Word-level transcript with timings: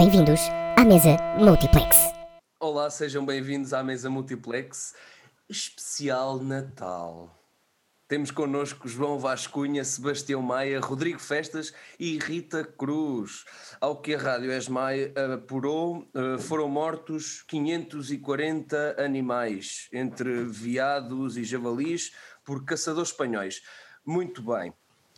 Bem-vindos 0.00 0.40
à 0.78 0.82
mesa 0.82 1.18
Multiplex. 1.38 1.94
Olá, 2.58 2.88
sejam 2.88 3.22
bem-vindos 3.26 3.74
à 3.74 3.84
mesa 3.84 4.08
Multiplex 4.08 4.94
especial 5.46 6.38
Natal. 6.38 7.30
Temos 8.08 8.30
connosco 8.30 8.88
João 8.88 9.18
Vascunha, 9.18 9.84
Sebastião 9.84 10.40
Maia, 10.40 10.80
Rodrigo 10.80 11.18
Festas 11.18 11.74
e 11.98 12.18
Rita 12.18 12.64
Cruz. 12.64 13.44
Ao 13.78 14.00
que 14.00 14.14
a 14.14 14.18
Rádio 14.18 14.50
Esmaia 14.50 15.12
apurou, 15.34 16.08
eh, 16.14 16.38
foram 16.38 16.66
mortos 16.66 17.42
540 17.42 18.96
animais, 19.04 19.86
entre 19.92 20.44
veados 20.44 21.36
e 21.36 21.44
javalis, 21.44 22.14
por 22.42 22.64
caçadores 22.64 23.10
espanhóis. 23.10 23.60
Muito 24.02 24.40
bem, 24.40 24.72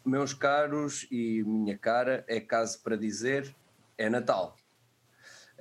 meus 0.05 0.35
caros 0.35 1.07
e 1.09 1.45
minha 1.45 1.79
cara, 1.79 2.25
é 2.27 2.41
caso 2.41 2.83
para 2.83 2.97
dizer, 2.97 3.55
é 3.97 4.11
Natal. 4.11 4.57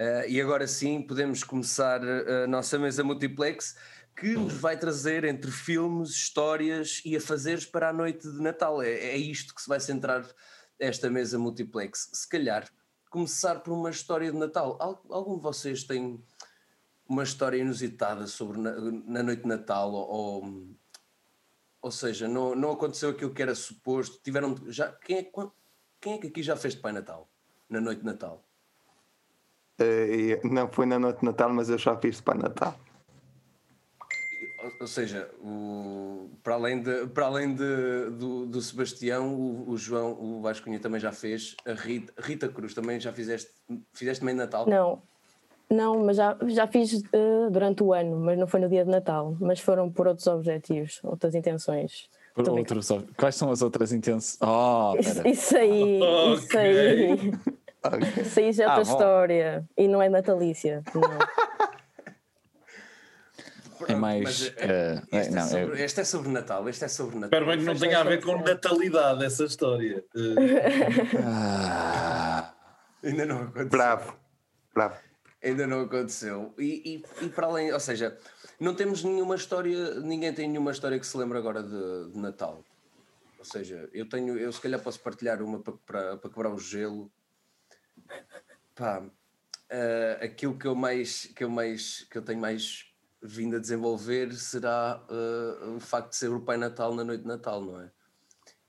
Uh, 0.02 0.28
e 0.28 0.42
agora 0.42 0.66
sim 0.66 1.00
podemos 1.00 1.44
começar 1.44 2.02
a 2.04 2.48
nossa 2.48 2.80
mesa 2.80 3.04
multiplex 3.04 3.76
que 4.16 4.36
nos 4.36 4.54
vai 4.54 4.76
trazer 4.76 5.24
entre 5.26 5.52
filmes, 5.52 6.10
histórias 6.10 7.04
e 7.06 7.16
afazeres 7.16 7.66
para 7.66 7.90
a 7.90 7.94
noite 7.94 8.28
de 8.28 8.42
Natal. 8.42 8.82
É, 8.82 8.90
é 8.90 9.18
isto 9.18 9.54
que 9.54 9.62
se 9.62 9.70
vai 9.70 9.80
centrar 9.80 10.28
esta 10.80 11.08
mesa 11.08 11.38
multiplex. 11.38 12.10
Se 12.14 12.28
calhar 12.28 12.68
começar 13.12 13.60
por 13.60 13.74
uma 13.74 13.90
história 13.92 14.32
de 14.32 14.38
Natal. 14.38 14.78
Algum 14.80 15.36
de 15.36 15.44
vocês 15.44 15.84
tem 15.84 16.24
uma 17.08 17.24
história 17.24 17.58
inusitada 17.58 18.26
sobre 18.26 18.58
na, 18.58 18.72
na 18.72 19.22
noite 19.22 19.44
de 19.44 19.48
Natal 19.48 19.92
ou, 19.92 20.68
ou 21.82 21.92
seja, 21.92 22.28
não, 22.28 22.56
não 22.56 22.72
aconteceu 22.72 23.10
aquilo 23.10 23.34
que 23.34 23.42
era 23.42 23.54
suposto. 23.54 24.20
Tiveram 24.24 24.56
já 24.68 24.92
quem 24.94 25.18
é, 25.18 25.32
quem 26.00 26.14
é 26.14 26.18
que 26.18 26.28
aqui 26.28 26.42
já 26.42 26.56
fez 26.56 26.74
de 26.74 26.80
Pai 26.80 26.94
Natal 26.94 27.30
na 27.70 27.82
noite 27.82 28.00
de 28.00 28.06
Natal? 28.06 28.44
Uh, 29.80 30.48
não 30.48 30.68
foi 30.68 30.86
na 30.86 31.00
noite 31.00 31.20
de 31.20 31.26
Natal, 31.26 31.50
mas 31.50 31.70
eu 31.70 31.78
já 31.78 31.96
fiz 31.98 32.22
Pai 32.22 32.38
Natal. 32.38 32.76
Ou, 34.80 34.88
seja, 34.88 35.30
o, 35.40 36.30
para 36.44 36.54
além, 36.54 36.82
de, 36.82 37.08
para 37.08 37.26
além 37.26 37.54
de, 37.54 38.10
do, 38.12 38.46
do 38.46 38.62
Sebastião, 38.62 39.34
o, 39.34 39.70
o, 39.70 39.78
João, 39.78 40.12
o 40.12 40.42
Vascunha 40.42 40.80
também 40.80 41.00
já 41.00 41.12
fez, 41.12 41.56
a 41.66 41.74
Rita, 41.74 42.14
Rita 42.20 42.48
Cruz 42.48 42.74
também 42.74 43.00
já 43.00 43.12
fizeste, 43.12 43.52
fizeste 43.94 44.22
também 44.22 44.36
de 44.36 44.42
Natal? 44.42 44.68
Não, 44.68 45.02
não, 45.72 46.04
mas 46.04 46.18
já, 46.18 46.38
já 46.48 46.68
fiz 46.68 46.94
uh, 46.94 47.50
durante 47.50 47.82
o 47.82 47.94
ano, 47.94 48.20
mas 48.20 48.38
não 48.38 48.46
foi 48.46 48.60
no 48.60 48.70
dia 48.70 48.84
de 48.84 48.92
Natal, 48.92 49.36
mas 49.40 49.60
foram 49.60 49.90
por 49.90 50.08
outros 50.08 50.28
objetivos, 50.28 51.00
outras 51.04 51.34
intenções. 51.34 52.10
Por 52.36 52.50
outros, 52.50 52.90
quais 53.18 53.36
são 53.36 53.52
as 53.52 53.62
outras 53.62 53.92
intenções? 53.92 54.38
Oh, 54.44 54.96
isso, 55.00 55.28
isso, 55.28 55.58
aí, 55.58 56.00
okay. 56.04 56.34
isso 56.36 56.58
aí. 56.58 57.32
Okay. 57.84 58.54
Já 58.54 58.64
é 58.64 58.68
outra 58.68 58.80
ah, 58.80 58.82
história. 58.82 59.70
E 59.78 59.88
não 59.88 60.02
é 60.02 60.10
natalícia. 60.10 60.84
Não. 60.94 61.02
É 63.88 63.96
mais. 63.96 64.50
uh, 64.50 64.54
este, 65.12 65.32
não, 65.32 65.42
é 65.42 65.48
sobre, 65.48 65.82
é... 65.82 65.86
este, 65.86 66.02
é 66.02 66.04
sobre, 66.04 66.30
Natal. 66.30 66.70
Este 66.70 66.86
é 66.86 66.88
sobre 66.88 67.16
Natal. 67.16 67.28
Espero 67.28 67.46
bem 67.48 67.58
que 67.58 67.66
não 67.66 67.76
tenha 67.76 68.00
a 68.00 68.04
ver 68.04 68.24
com 68.24 68.40
natalidade 68.40 69.26
essa 69.26 69.44
história. 69.44 70.04
ah, 71.26 72.54
ainda 73.04 73.26
não 73.26 73.38
aconteceu. 73.42 73.70
Bravo. 73.70 74.16
Bravo 74.72 74.96
ainda 75.44 75.66
não 75.66 75.82
aconteceu. 75.82 76.54
E, 76.58 77.04
e, 77.20 77.26
e, 77.26 77.30
para 77.30 77.48
além, 77.48 77.74
ou 77.74 77.80
seja, 77.80 78.18
não 78.60 78.76
temos 78.76 79.04
nenhuma 79.04 79.36
história, 79.36 79.96
ninguém 79.96 80.34
tem 80.34 80.48
nenhuma 80.48 80.72
história 80.72 81.00
que 81.00 81.08
se 81.08 81.18
lembre 81.18 81.38
agora 81.38 81.64
de, 81.64 82.12
de 82.12 82.20
Natal. 82.20 82.64
Ou 83.40 83.46
seja, 83.46 83.90
eu 83.92 84.08
tenho, 84.08 84.38
eu 84.38 84.52
se 84.52 84.62
calhar 84.62 84.80
posso 84.80 85.00
partilhar 85.00 85.42
uma 85.42 85.60
para, 85.60 85.74
para, 85.86 86.18
para 86.18 86.30
quebrar 86.30 86.54
o 86.54 86.60
gelo. 86.60 87.12
Pá, 88.76 89.00
uh, 89.00 90.24
aquilo 90.24 90.58
que 90.58 90.68
eu 90.68 90.76
mais, 90.76 91.26
que 91.26 91.44
eu 91.44 91.50
mais, 91.50 92.06
que 92.10 92.18
eu 92.18 92.22
tenho 92.22 92.40
mais 92.40 92.86
vindo 93.22 93.56
a 93.56 93.60
desenvolver 93.60 94.34
será 94.34 95.06
uh, 95.10 95.76
o 95.76 95.80
facto 95.80 96.12
de 96.12 96.16
ser 96.16 96.32
o 96.32 96.42
Pai 96.42 96.58
Natal 96.58 96.96
na 96.96 97.04
noite 97.04 97.22
de 97.22 97.28
Natal, 97.28 97.62
não 97.62 97.80
é? 97.80 97.92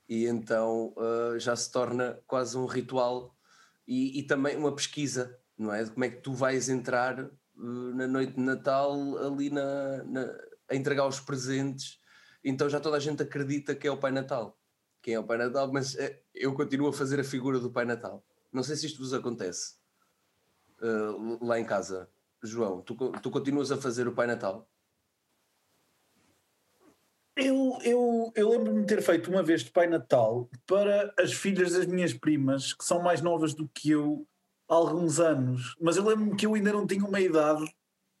E 0.07 0.25
então 0.25 0.93
uh, 0.97 1.39
já 1.39 1.55
se 1.55 1.71
torna 1.71 2.19
quase 2.27 2.57
um 2.57 2.65
ritual 2.65 3.35
e, 3.87 4.19
e 4.19 4.23
também 4.23 4.55
uma 4.55 4.75
pesquisa 4.75 5.39
não 5.57 5.73
é? 5.73 5.83
De 5.83 5.91
como 5.91 6.05
é 6.05 6.09
que 6.09 6.21
tu 6.21 6.33
vais 6.33 6.69
entrar 6.69 7.29
na 7.55 8.07
noite 8.07 8.33
de 8.33 8.41
Natal 8.41 8.93
ali 9.17 9.49
na, 9.49 10.03
na, 10.03 10.21
a 10.69 10.75
entregar 10.75 11.07
os 11.07 11.19
presentes. 11.19 11.99
Então 12.43 12.69
já 12.69 12.79
toda 12.79 12.97
a 12.97 12.99
gente 12.99 13.21
acredita 13.21 13.75
que 13.75 13.87
é 13.87 13.91
o 13.91 13.97
Pai 13.97 14.11
Natal. 14.11 14.57
Quem 15.01 15.13
é 15.13 15.19
o 15.19 15.23
Pai 15.23 15.37
Natal, 15.37 15.71
mas 15.71 15.95
eu 16.33 16.53
continuo 16.53 16.87
a 16.89 16.93
fazer 16.93 17.19
a 17.19 17.23
figura 17.23 17.59
do 17.59 17.71
Pai 17.71 17.85
Natal. 17.85 18.23
Não 18.53 18.63
sei 18.63 18.75
se 18.75 18.85
isto 18.85 18.99
vos 18.99 19.13
acontece 19.13 19.75
uh, 20.81 21.43
lá 21.43 21.59
em 21.59 21.65
casa. 21.65 22.07
João, 22.43 22.81
tu, 22.81 22.95
tu 23.21 23.31
continuas 23.31 23.71
a 23.71 23.77
fazer 23.77 24.07
o 24.07 24.13
Pai 24.13 24.27
Natal? 24.27 24.69
Eu, 27.35 27.79
eu, 27.81 28.31
eu 28.35 28.49
lembro-me 28.49 28.81
de 28.81 28.87
ter 28.87 29.01
feito 29.01 29.31
uma 29.31 29.41
vez 29.41 29.63
de 29.63 29.71
Pai 29.71 29.87
Natal 29.87 30.47
para 30.67 31.11
as 31.17 31.33
filhas 31.33 31.73
das 31.73 31.87
minhas 31.87 32.13
primas, 32.13 32.73
que 32.73 32.85
são 32.85 33.01
mais 33.01 33.21
novas 33.21 33.55
do 33.55 33.67
que 33.67 33.89
eu, 33.89 34.27
alguns 34.67 35.19
anos, 35.19 35.75
mas 35.81 35.97
eu 35.97 36.05
lembro-me 36.05 36.35
que 36.35 36.45
eu 36.45 36.53
ainda 36.53 36.71
não 36.71 36.85
tinha 36.85 37.03
uma 37.03 37.19
idade 37.19 37.65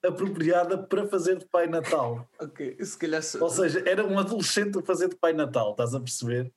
apropriada 0.03 0.77
para 0.77 1.07
fazer 1.07 1.37
de 1.37 1.45
Pai 1.45 1.67
Natal. 1.67 2.27
ok, 2.39 2.83
se 2.83 2.97
calhar. 2.97 3.21
Ou 3.39 3.49
seja, 3.49 3.83
era 3.87 4.05
um 4.05 4.17
adolescente 4.17 4.79
a 4.79 4.81
fazer 4.81 5.09
de 5.09 5.15
Pai 5.15 5.31
Natal, 5.31 5.71
estás 5.71 5.93
a 5.93 5.99
perceber? 5.99 6.51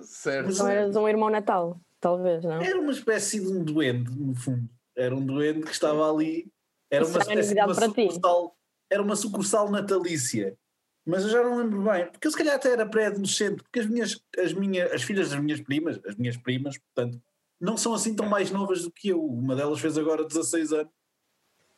Certo. 0.00 0.46
Mas 0.46 0.58
não 0.58 0.68
eras 0.68 0.96
um 0.96 1.08
irmão 1.08 1.30
Natal, 1.30 1.80
talvez, 2.02 2.44
não? 2.44 2.60
Era 2.60 2.78
uma 2.78 2.90
espécie 2.90 3.40
de 3.40 3.46
um 3.46 3.64
duende, 3.64 4.10
no 4.10 4.34
fundo. 4.34 4.68
Era 4.94 5.14
um 5.14 5.24
duende 5.24 5.62
que 5.62 5.70
estava 5.70 6.10
ali. 6.12 6.52
Era 6.90 7.06
uma 7.06 7.18
espécie 7.18 7.54
de 7.54 7.60
uma 7.60 7.74
sucursal, 7.74 8.56
era 8.90 9.02
uma 9.02 9.16
sucursal 9.16 9.70
natalícia. 9.70 10.58
Mas 11.06 11.24
eu 11.24 11.30
já 11.30 11.42
não 11.42 11.56
lembro 11.58 11.82
bem, 11.82 12.06
porque 12.10 12.26
eu 12.26 12.30
se 12.30 12.36
calhar 12.36 12.54
até 12.54 12.72
era 12.72 12.86
pré-adolescente, 12.86 13.62
porque 13.62 13.80
as 13.80 13.86
minhas, 13.86 14.20
as 14.38 14.52
minhas, 14.52 14.92
as 14.92 15.02
filhas 15.02 15.30
das 15.30 15.40
minhas 15.40 15.60
primas, 15.60 15.98
as 16.04 16.14
minhas 16.16 16.36
primas, 16.36 16.78
portanto, 16.78 17.20
não 17.60 17.76
são 17.76 17.94
assim 17.94 18.14
tão 18.14 18.26
mais 18.26 18.50
novas 18.50 18.82
do 18.82 18.90
que 18.90 19.08
eu. 19.08 19.24
Uma 19.24 19.56
delas 19.56 19.80
fez 19.80 19.96
agora 19.96 20.24
16 20.24 20.72
anos 20.72 20.92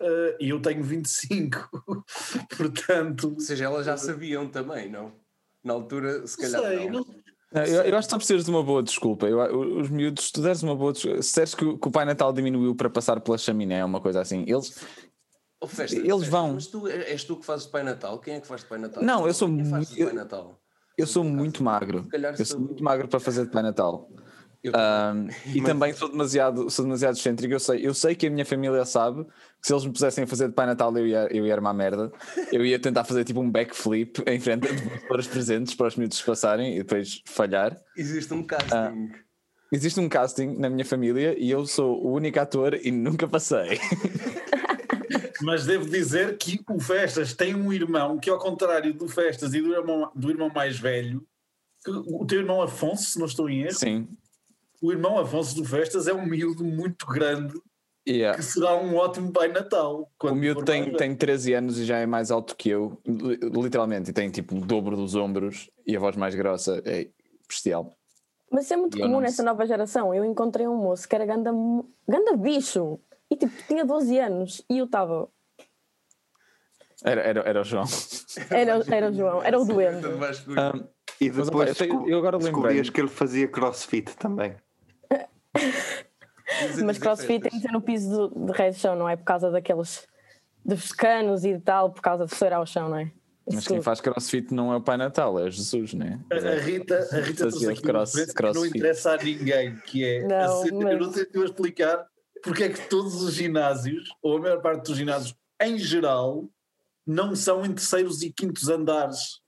uh, 0.00 0.36
e 0.41 0.48
eu 0.48 0.60
tenho 0.60 0.82
25. 0.82 1.70
Portanto. 2.56 3.32
Ou 3.34 3.41
seja, 3.41 3.66
elas 3.66 3.86
já 3.86 3.96
sabiam 3.96 4.48
também, 4.48 4.91
não? 4.91 5.12
Na 5.62 5.74
altura, 5.74 6.26
se 6.26 6.36
calhar. 6.36 6.62
Sei, 6.62 6.91
não. 6.91 7.04
não. 7.04 7.24
Eu, 7.54 7.82
eu, 7.82 7.97
acho 7.97 8.09
que 8.09 8.15
tu 8.15 8.19
precisas 8.19 8.44
de 8.44 8.50
uma 8.50 8.62
boa 8.62 8.82
desculpa. 8.82 9.26
Eu, 9.26 9.81
os 9.81 9.88
miúdos, 9.88 10.26
se 10.26 10.32
tu 10.32 10.42
deres 10.42 10.62
uma 10.62 10.75
boa 10.75 10.92
desculpa, 10.92 11.22
se 11.22 11.34
deres 11.37 11.54
que, 11.54 11.78
que, 11.78 11.88
o 11.88 11.91
Pai 11.91 12.04
Natal 12.04 12.32
diminuiu 12.32 12.75
para 12.75 12.91
passar 12.91 13.20
pela 13.20 13.38
chaminé, 13.38 13.84
uma 13.84 14.00
coisa 14.00 14.20
assim, 14.20 14.44
eles. 14.47 14.84
Oh, 15.60 15.66
festa, 15.66 15.97
eles 15.97 16.09
festa, 16.09 16.31
vão. 16.31 16.54
Mas 16.54 16.66
tu, 16.66 16.88
és 16.88 17.25
tu 17.25 17.37
que 17.37 17.47
fazes 17.47 17.66
o 17.66 17.70
Pai 17.70 17.82
Natal? 17.82 18.19
Quem 18.19 18.34
é 18.34 18.41
que 18.41 18.47
faz 18.47 18.62
o 18.62 18.66
Pai 18.66 18.78
Natal? 18.78 19.03
Não, 19.03 19.26
eu 19.26 19.32
sou 19.34 19.48
Pai 19.48 20.12
Natal? 20.12 20.60
eu 20.97 21.06
sou 21.06 21.25
muito 21.25 21.62
magro. 21.62 22.09
Eu 22.38 22.44
sou 22.44 22.60
muito 22.60 22.82
magro 22.82 23.09
para 23.09 23.20
fazer 23.20 23.44
de 23.44 23.50
Pai 23.50 23.62
Natal. 23.62 24.09
Um, 24.66 25.28
e 25.54 25.60
também 25.62 25.92
sou 25.92 26.08
demasiado, 26.08 26.70
sou 26.70 26.84
demasiado 26.84 27.16
excêntrico. 27.16 27.52
Eu 27.52 27.60
sei, 27.60 27.86
eu 27.86 27.92
sei 27.92 28.14
que 28.14 28.26
a 28.26 28.30
minha 28.30 28.47
família 28.47 28.84
sabe 28.84 29.25
que 29.25 29.66
se 29.66 29.72
eles 29.72 29.84
me 29.84 29.92
pusessem 29.92 30.25
a 30.25 30.26
fazer 30.26 30.48
de 30.48 30.54
Pai 30.54 30.66
Natal 30.66 30.97
eu 30.97 31.06
ia, 31.06 31.28
eu 31.30 31.47
ia 31.47 31.54
armar 31.54 31.75
merda. 31.75 32.10
Eu 32.50 32.64
ia 32.64 32.78
tentar 32.78 33.04
fazer 33.04 33.24
tipo 33.24 33.41
um 33.41 33.50
backflip 33.50 34.22
em 34.26 34.41
frente 34.41 34.69
para 35.06 35.19
os 35.20 35.26
presentes 35.26 35.74
para 35.74 35.88
os 35.88 35.97
miúdos 35.97 36.20
passarem 36.22 36.76
e 36.76 36.78
depois 36.78 37.22
falhar. 37.26 37.76
Existe 37.97 38.32
um 38.32 38.42
casting. 38.42 38.74
Uh, 38.74 39.10
existe 39.70 40.00
um 40.00 40.08
casting 40.08 40.56
na 40.56 40.70
minha 40.70 40.84
família 40.84 41.34
e 41.38 41.50
eu 41.50 41.66
sou 41.66 42.03
o 42.03 42.12
único 42.12 42.41
ator 42.41 42.74
e 42.74 42.91
nunca 42.91 43.28
passei. 43.28 43.78
Mas 45.42 45.66
devo 45.66 45.91
dizer 45.91 46.38
que 46.38 46.60
o 46.70 46.80
Festas 46.80 47.34
tem 47.34 47.54
um 47.54 47.70
irmão 47.70 48.19
que, 48.19 48.30
ao 48.30 48.38
contrário 48.38 48.94
do 48.94 49.08
Festas 49.08 49.53
e 49.53 49.60
do 49.60 49.74
irmão, 49.74 50.10
do 50.14 50.30
irmão 50.30 50.48
mais 50.48 50.78
velho, 50.78 51.26
o 51.86 52.24
teu 52.24 52.38
irmão 52.38 52.62
Afonso, 52.62 53.10
se 53.10 53.19
não 53.19 53.26
estou 53.26 53.50
em 53.50 53.62
erro. 53.62 53.74
Sim 53.74 54.08
o 54.84 54.93
irmão 54.93 55.19
Afonso 55.19 55.57
do 55.57 55.65
Festas 55.65 56.07
é 56.07 56.13
um 56.13 56.27
miúdo 56.27 56.63
muito 56.63 57.07
grande 57.07 57.54
yeah. 58.07 58.36
que 58.36 58.45
será 58.45 58.77
um 58.77 58.95
ótimo 58.97 59.33
Pai 59.33 59.48
Natal. 59.48 60.10
O 60.22 60.34
miúdo 60.34 60.63
tem, 60.63 60.92
tem 60.92 61.16
13 61.16 61.54
anos 61.54 61.78
e 61.78 61.86
já 61.86 61.98
é 61.98 62.04
mais 62.04 62.31
alto 62.31 62.54
que 62.54 62.69
eu, 62.69 63.01
literalmente, 63.07 64.10
e 64.10 64.13
tem 64.13 64.28
tipo 64.31 64.54
o 64.54 64.60
dobro 64.60 64.95
dos 64.95 65.15
ombros 65.15 65.71
e 65.86 65.97
a 65.97 66.01
voz 66.01 66.16
mais 66.16 66.34
grossa, 66.34 66.83
é 66.84 67.09
bestial. 67.48 67.97
Mas 68.51 68.65
isso 68.65 68.75
é 68.75 68.77
muito 68.77 68.98
e 68.98 69.01
comum 69.01 69.21
nessa 69.21 69.42
nova 69.42 69.66
geração. 69.66 70.15
Eu 70.15 70.22
encontrei 70.22 70.69
um 70.69 70.77
moço 70.77 71.09
que 71.09 71.15
era 71.15 71.25
ganda, 71.25 71.51
ganda 72.07 72.37
bicho 72.37 73.01
e 73.30 73.37
tipo 73.37 73.54
tinha 73.66 73.87
12 73.87 74.19
anos 74.19 74.63
e 74.69 74.78
eu 74.78 74.84
estava. 74.84 75.28
Era, 77.03 77.22
era, 77.22 77.41
era 77.41 77.60
o 77.63 77.65
João. 77.65 77.84
Era, 78.51 78.83
era 78.89 79.10
o 79.10 79.13
João, 79.13 79.42
era 79.42 79.59
o 79.59 79.65
doente. 79.65 80.07
Um, 80.07 80.89
e 81.21 81.30
depois 81.30 81.80
eu, 81.80 82.09
eu 82.09 82.19
agora 82.19 82.39
descobrias 82.39 82.91
que 82.91 83.01
ele 83.01 83.09
fazia 83.09 83.47
crossfit 83.47 84.16
também. 84.16 84.57
Mas 86.84 86.98
crossfit 86.98 87.41
tem 87.41 87.51
que 87.51 87.60
ser 87.60 87.72
no 87.72 87.80
piso 87.80 88.28
de 88.28 88.53
resto 88.53 88.80
chão, 88.80 88.97
não 88.97 89.09
é? 89.09 89.16
Por 89.16 89.24
causa 89.24 89.51
daqueles 89.51 90.06
dos 90.65 90.92
canos 90.92 91.45
e 91.45 91.59
tal, 91.59 91.91
por 91.91 92.01
causa 92.01 92.27
de 92.27 92.34
ser 92.34 92.53
ao 92.53 92.66
chão, 92.66 92.89
não 92.89 92.98
é? 92.98 93.04
Isso 93.47 93.56
Mas 93.56 93.66
quem 93.66 93.77
tudo. 93.77 93.84
faz 93.84 94.01
crossfit 94.01 94.54
não 94.54 94.72
é 94.72 94.77
o 94.77 94.80
Pai 94.80 94.97
Natal, 94.97 95.39
é 95.39 95.51
Jesus, 95.51 95.92
não 95.92 96.06
é? 96.06 96.18
A 96.30 96.60
Rita, 96.60 97.06
a 97.12 97.21
Rita 97.21 97.48
trouxe 97.48 97.68
aqui 97.68 97.83
cross, 97.83 98.15
crossfit. 98.33 98.54
não 98.54 98.66
interessa 98.66 99.12
a 99.12 99.16
ninguém, 99.18 99.77
que 99.86 100.03
é 100.03 100.22
não, 100.22 100.60
mas... 100.83 100.92
eu 100.92 100.98
não 100.98 101.12
sei 101.12 101.24
se 101.24 101.30
eu 101.34 101.45
explicar, 101.45 102.06
porque 102.42 102.65
é 102.65 102.68
que 102.71 102.89
todos 102.89 103.22
os 103.22 103.34
ginásios, 103.34 104.09
ou 104.22 104.39
a 104.39 104.41
maior 104.41 104.62
parte 104.62 104.86
dos 104.86 104.97
ginásios 104.97 105.36
em 105.60 105.78
geral, 105.78 106.48
não 107.06 107.36
são 107.36 107.65
em 107.65 107.72
terceiros 107.72 108.22
e 108.22 108.33
quintos 108.33 108.68
andares. 108.68 109.41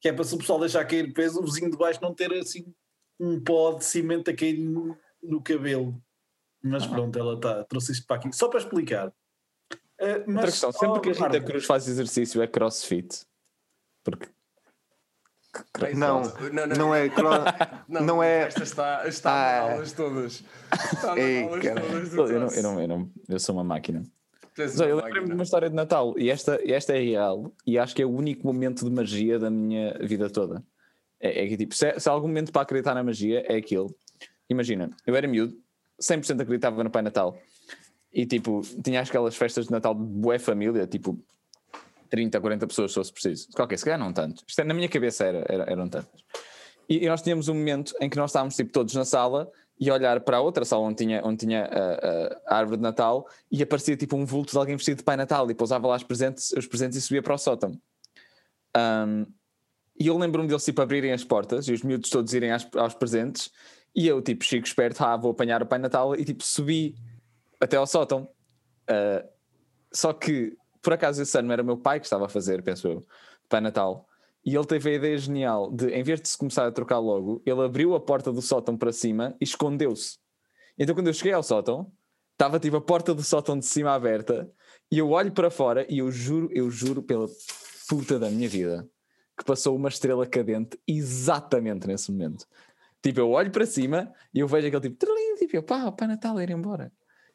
Que 0.00 0.10
é 0.10 0.12
para 0.12 0.24
se 0.24 0.34
o 0.34 0.38
pessoal 0.38 0.60
deixar 0.60 0.84
cair 0.84 1.12
peso, 1.12 1.40
o 1.40 1.44
vizinho 1.44 1.70
de 1.70 1.76
baixo 1.76 2.00
não 2.02 2.14
ter 2.14 2.32
assim 2.34 2.72
um 3.18 3.40
pó 3.40 3.72
de 3.72 3.84
cimento 3.84 4.30
a 4.30 4.34
cair 4.34 4.58
no, 5.22 5.42
cabelo. 5.42 6.00
Mas 6.62 6.86
pronto, 6.86 7.18
ela 7.18 7.34
está, 7.34 7.64
trouxe 7.64 7.92
isto 7.92 8.06
para 8.06 8.16
aqui. 8.16 8.32
Só 8.34 8.48
para 8.48 8.58
explicar. 8.58 9.08
Uh, 9.08 10.24
mas, 10.26 10.36
Outra 10.36 10.50
questão, 10.50 10.72
sempre 10.72 11.00
que 11.00 11.10
a 11.10 11.26
Rita 11.26 11.40
Cruz 11.40 11.64
faz 11.64 11.88
exercício 11.88 12.42
é 12.42 12.46
crossfit. 12.46 13.26
Porque 14.04 14.28
não, 15.94 16.22
não, 16.52 16.66
não, 16.66 16.76
não, 16.76 16.94
é. 16.94 17.08
não, 17.88 18.00
não 18.02 18.22
é. 18.22 18.42
Esta 18.42 18.62
está, 18.62 19.08
está 19.08 19.30
ah, 19.30 19.72
aulas 19.72 19.92
todas. 19.92 20.44
Está 20.92 21.18
Ei, 21.18 21.42
aulas 21.42 22.10
todas 22.10 22.30
eu, 22.30 22.40
não, 22.40 22.48
eu, 22.48 22.62
não, 22.62 22.80
eu, 22.80 22.88
não, 22.88 23.10
eu 23.28 23.38
sou 23.38 23.54
uma 23.54 23.64
máquina. 23.64 24.02
Mas, 24.56 24.78
eu 24.78 24.96
lembro-me 24.96 25.28
de 25.28 25.34
uma 25.34 25.42
história 25.42 25.70
de 25.70 25.76
Natal 25.76 26.14
e 26.18 26.30
esta, 26.30 26.58
esta 26.64 26.92
é 26.92 27.00
real 27.00 27.52
e 27.64 27.78
acho 27.78 27.94
que 27.94 28.02
é 28.02 28.04
o 28.04 28.10
único 28.10 28.44
momento 28.44 28.84
de 28.84 28.90
magia 28.90 29.38
da 29.38 29.48
minha 29.48 29.96
vida 30.00 30.28
toda. 30.28 30.64
É, 31.20 31.44
é 31.44 31.48
que 31.48 31.56
tipo, 31.56 31.74
se, 31.74 31.98
se 31.98 32.08
há 32.08 32.12
algum 32.12 32.26
momento 32.26 32.52
para 32.52 32.62
acreditar 32.62 32.94
na 32.94 33.02
magia, 33.02 33.44
é 33.46 33.56
aquele. 33.56 33.88
Imagina, 34.48 34.90
eu 35.06 35.14
era 35.14 35.28
miúdo, 35.28 35.56
100% 36.00 36.40
acreditava 36.40 36.82
no 36.82 36.90
Pai 36.90 37.02
Natal 37.02 37.38
e 38.12 38.24
tipo, 38.26 38.62
tinha 38.82 39.00
aquelas 39.00 39.36
festas 39.36 39.66
de 39.66 39.70
Natal 39.70 39.94
de 39.94 40.02
boa 40.02 40.38
família, 40.38 40.86
tipo 40.86 41.18
30, 42.08 42.40
40 42.40 42.66
pessoas 42.66 42.90
se 42.90 42.94
fosse 42.94 43.12
preciso. 43.12 43.48
Qualquer, 43.52 43.78
se 43.78 43.84
calhar 43.84 43.98
não 43.98 44.12
tanto. 44.12 44.42
Isto, 44.46 44.60
é, 44.60 44.64
na 44.64 44.74
minha 44.74 44.88
cabeça 44.88 45.24
era, 45.24 45.44
era, 45.48 45.70
eram 45.70 45.88
tantas. 45.88 46.24
E, 46.88 47.04
e, 47.04 47.06
nós 47.08 47.20
tínhamos 47.20 47.48
um 47.48 47.54
momento 47.54 47.94
em 48.00 48.08
que 48.08 48.16
nós 48.16 48.30
estávamos 48.30 48.56
tipo, 48.56 48.72
todos 48.72 48.94
na 48.94 49.04
sala 49.04 49.50
e 49.78 49.90
olhar 49.90 50.20
para 50.20 50.38
a 50.38 50.40
outra 50.40 50.64
sala 50.64 50.82
onde 50.82 50.96
tinha, 50.96 51.20
onde 51.24 51.46
tinha 51.46 51.64
a, 51.66 52.54
a, 52.54 52.58
árvore 52.58 52.78
de 52.78 52.82
Natal 52.82 53.28
e 53.52 53.62
aparecia 53.62 53.96
tipo 53.96 54.16
um 54.16 54.24
vulto 54.24 54.52
de 54.52 54.58
alguém 54.58 54.74
vestido 54.74 54.98
de 54.98 55.04
Pai 55.04 55.16
Natal 55.16 55.48
e 55.50 55.54
pousava 55.54 55.86
lá 55.86 55.96
os 55.96 56.02
presentes, 56.02 56.50
os 56.52 56.66
presentes 56.66 56.96
e 56.96 57.02
subia 57.02 57.22
para 57.22 57.34
o 57.34 57.38
sótão. 57.38 57.78
Um, 58.76 59.26
e 60.00 60.06
eu 60.06 60.16
lembro-me 60.16 60.48
deles 60.48 60.64
tipo 60.64 60.80
abrirem 60.80 61.12
as 61.12 61.24
portas 61.24 61.68
e 61.68 61.72
os 61.72 61.82
miúdos 61.82 62.08
todos 62.08 62.32
irem 62.32 62.52
aos, 62.52 62.66
aos 62.74 62.94
presentes 62.94 63.50
e 63.94 64.06
eu 64.06 64.22
tipo 64.22 64.44
chico 64.44 64.66
esperto, 64.66 65.02
ah, 65.04 65.16
vou 65.16 65.32
apanhar 65.32 65.62
o 65.62 65.66
Pai 65.66 65.78
Natal 65.78 66.14
e 66.14 66.24
tipo 66.24 66.42
subi 66.44 66.94
até 67.60 67.76
ao 67.76 67.86
sótão. 67.86 68.28
Uh, 68.88 69.28
só 69.92 70.12
que 70.12 70.56
por 70.82 70.92
acaso 70.92 71.22
esse 71.22 71.38
ano 71.38 71.52
era 71.52 71.62
meu 71.62 71.76
pai 71.76 72.00
que 72.00 72.06
estava 72.06 72.26
a 72.26 72.28
fazer, 72.28 72.62
penso 72.62 72.88
eu, 72.88 73.06
Pai 73.48 73.60
Natal. 73.60 74.06
E 74.44 74.54
ele 74.54 74.66
teve 74.66 74.90
a 74.90 74.94
ideia 74.94 75.18
genial 75.18 75.70
de, 75.70 75.90
em 75.90 76.02
vez 76.02 76.20
de 76.20 76.28
se 76.28 76.38
começar 76.38 76.66
a 76.66 76.72
trocar 76.72 76.98
logo, 76.98 77.42
ele 77.44 77.60
abriu 77.60 77.94
a 77.94 78.00
porta 78.00 78.32
do 78.32 78.40
sótão 78.40 78.76
para 78.76 78.92
cima 78.92 79.36
e 79.40 79.44
escondeu-se. 79.44 80.18
Então, 80.78 80.94
quando 80.94 81.08
eu 81.08 81.12
cheguei 81.12 81.32
ao 81.32 81.42
sótão, 81.42 81.90
estava 82.32 82.58
tipo 82.58 82.76
a 82.76 82.80
porta 82.80 83.14
do 83.14 83.22
sótão 83.22 83.58
de 83.58 83.66
cima 83.66 83.92
aberta 83.92 84.50
e 84.90 84.98
eu 84.98 85.10
olho 85.10 85.32
para 85.32 85.50
fora 85.50 85.84
e 85.88 85.98
eu 85.98 86.10
juro, 86.10 86.48
eu 86.52 86.70
juro 86.70 87.02
pela 87.02 87.26
puta 87.88 88.18
da 88.18 88.30
minha 88.30 88.48
vida 88.48 88.88
que 89.36 89.44
passou 89.44 89.76
uma 89.76 89.88
estrela 89.88 90.26
cadente 90.26 90.78
exatamente 90.86 91.86
nesse 91.86 92.10
momento. 92.10 92.46
Tipo, 93.02 93.20
eu 93.20 93.30
olho 93.30 93.50
para 93.50 93.64
cima 93.64 94.12
e 94.34 94.40
eu 94.40 94.48
vejo 94.48 94.66
aquele 94.66 94.90
tipo, 94.90 95.06
tipo, 95.38 95.56
eu, 95.56 95.62
pá, 95.62 95.84
o 95.86 95.92
Pai 95.92 96.08
Natal 96.08 96.40
ir 96.40 96.50
embora. 96.50 96.92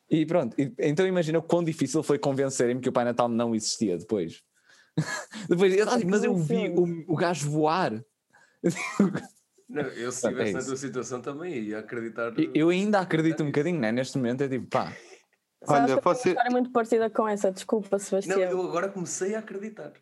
E 0.09 0.25
pronto, 0.25 0.59
e, 0.59 0.73
então 0.79 1.07
imagina 1.07 1.39
o 1.39 1.43
quão 1.43 1.63
difícil 1.63 2.03
foi 2.03 2.19
convencerem-me 2.19 2.81
que 2.81 2.89
o 2.89 2.93
Pai 2.93 3.05
Natal 3.05 3.29
não 3.29 3.55
existia 3.55 3.97
depois. 3.97 4.43
depois 5.49 5.75
eu, 5.75 5.85
mas 6.07 6.23
eu 6.23 6.35
vi 6.35 6.69
o, 6.69 7.13
o 7.13 7.15
gajo 7.15 7.49
voar. 7.49 8.03
Não, 9.69 9.83
eu 9.83 10.11
se 10.11 10.27
estivesse 10.27 10.51
é 10.53 10.53
na 10.53 10.63
tua 10.63 10.77
situação 10.77 11.21
também 11.21 11.55
ia 11.63 11.79
acreditar. 11.79 12.33
Eu 12.53 12.69
ainda 12.69 12.99
acredito 12.99 13.41
um 13.41 13.47
bocadinho, 13.47 13.79
né? 13.79 13.91
Neste 13.91 14.17
momento 14.17 14.41
é 14.41 14.49
tipo, 14.49 14.67
pá. 14.67 14.95
Olha, 15.65 15.95
você... 15.95 16.29
uma 16.29 16.33
história 16.33 16.51
muito 16.51 16.71
parecida 16.71 17.09
com 17.09 17.27
essa, 17.27 17.51
desculpa, 17.51 17.97
Sebastião. 17.97 18.37
Não, 18.37 18.45
eu 18.45 18.61
agora 18.61 18.89
comecei 18.89 19.33
a 19.33 19.39
acreditar. 19.39 19.93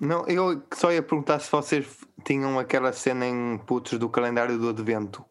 Não, 0.00 0.26
eu 0.26 0.62
só 0.74 0.92
ia 0.92 1.02
perguntar 1.02 1.38
se 1.38 1.50
vocês 1.50 1.86
tinham 2.24 2.58
aquela 2.58 2.92
cena 2.92 3.26
em 3.26 3.58
putos 3.58 3.98
do 3.98 4.08
calendário 4.08 4.58
do 4.58 4.68
Advento. 4.68 5.24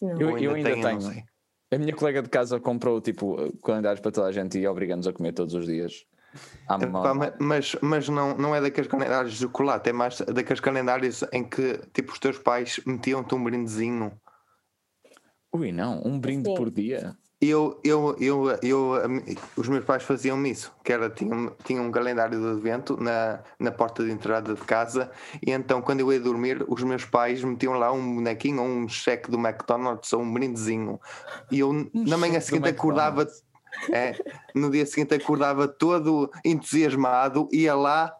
Não. 0.00 0.20
Eu, 0.20 0.38
eu 0.38 0.54
ainda, 0.54 0.70
tenho. 0.70 0.98
tenho. 0.98 1.24
A 1.72 1.78
minha 1.78 1.94
colega 1.94 2.22
de 2.22 2.28
casa 2.28 2.60
comprou 2.60 3.00
tipo 3.00 3.36
calendários 3.62 4.00
para 4.00 4.10
toda 4.10 4.26
a 4.26 4.32
gente 4.32 4.58
e 4.58 4.66
obrigando-nos 4.66 5.06
a 5.06 5.12
comer 5.12 5.32
todos 5.32 5.54
os 5.54 5.66
dias. 5.66 6.04
mas 7.38 7.76
mas 7.80 8.08
não, 8.08 8.36
não 8.36 8.54
é 8.54 8.60
daqueles 8.60 8.90
calendários 8.90 9.34
de 9.34 9.40
chocolate, 9.40 9.90
é 9.90 9.92
mais 9.92 10.18
daqueles 10.20 10.60
calendários 10.60 11.22
em 11.32 11.44
que 11.44 11.78
tipo 11.92 12.12
os 12.12 12.18
teus 12.18 12.38
pais 12.38 12.80
metiam-te 12.84 13.34
um 13.34 13.44
brindezinho. 13.44 14.12
Ui, 15.52 15.70
não, 15.70 16.02
um 16.04 16.18
brinde 16.18 16.48
Sim. 16.48 16.54
por 16.54 16.70
dia 16.70 17.16
eu, 17.48 17.80
eu, 17.82 18.16
eu, 18.20 18.58
eu, 18.62 18.92
os 19.56 19.68
meus 19.68 19.84
pais 19.84 20.04
faziam 20.04 20.44
isso, 20.46 20.72
que 20.84 20.92
era, 20.92 21.10
tinham, 21.10 21.52
tinham 21.64 21.86
um 21.86 21.90
calendário 21.90 22.40
de 22.40 22.46
advento 22.46 22.96
na, 23.02 23.40
na 23.58 23.72
porta 23.72 24.04
de 24.04 24.12
entrada 24.12 24.54
de 24.54 24.60
casa, 24.60 25.10
e 25.44 25.50
então 25.50 25.82
quando 25.82 26.00
eu 26.00 26.12
ia 26.12 26.20
dormir, 26.20 26.64
os 26.68 26.82
meus 26.84 27.04
pais 27.04 27.42
metiam 27.42 27.72
lá 27.72 27.90
um 27.90 28.14
bonequinho 28.14 28.62
ou 28.62 28.68
um 28.68 28.88
cheque 28.88 29.28
do 29.28 29.36
McDonald's 29.38 30.12
ou 30.12 30.22
um 30.22 30.32
brindezinho. 30.32 31.00
E 31.50 31.58
eu 31.58 31.70
um 31.70 31.90
na 31.92 32.16
manhã 32.16 32.38
seguinte 32.38 32.68
acordava, 32.68 33.26
é, 33.90 34.14
no 34.54 34.70
dia 34.70 34.86
seguinte 34.86 35.12
acordava 35.12 35.66
todo 35.66 36.30
entusiasmado, 36.44 37.48
ia 37.50 37.74
lá 37.74 38.14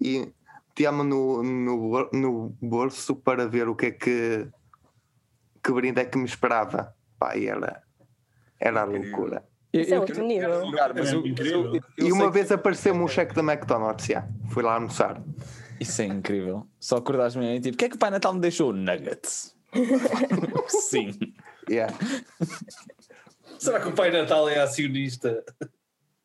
e 0.00 0.28
metia-me 0.70 1.04
no, 1.04 1.42
no, 1.42 2.10
no 2.12 2.56
bolso 2.60 3.14
para 3.14 3.46
ver 3.46 3.68
o 3.68 3.76
que 3.76 3.86
é 3.86 3.90
que, 3.92 4.48
que 5.62 5.72
brinde 5.72 6.00
é 6.00 6.04
que 6.04 6.18
me 6.18 6.24
esperava. 6.24 6.92
Pá, 7.16 7.36
e 7.36 7.46
era 7.46 7.82
era 8.60 8.82
a 8.82 8.84
loucura. 8.84 9.44
Isso 9.72 9.94
é 9.94 10.00
outro 10.00 10.24
nível. 10.24 10.62
e 11.96 12.12
uma 12.12 12.30
vez 12.30 12.50
apareceu-me 12.50 13.02
um 13.02 13.08
cheque 13.08 13.34
da 13.34 13.42
McDonald's, 13.42 14.06
já. 14.06 14.28
fui 14.50 14.62
lá 14.62 14.74
almoçar. 14.74 15.22
Isso 15.78 16.02
é 16.02 16.06
incrível. 16.06 16.66
Só 16.78 16.96
acordaste 16.96 17.38
me 17.38 17.56
e 17.56 17.60
tipo, 17.60 17.74
o 17.74 17.78
que 17.78 17.84
é 17.86 17.88
que 17.88 17.96
o 17.96 17.98
Pai 17.98 18.10
Natal 18.10 18.34
me 18.34 18.40
deixou? 18.40 18.72
Nuggets. 18.72 19.56
Sim. 20.68 21.16
Yeah. 21.70 21.94
Será 23.58 23.80
que 23.80 23.88
o 23.88 23.92
Pai 23.92 24.10
Natal 24.10 24.48
é 24.48 24.60
acionista 24.60 25.42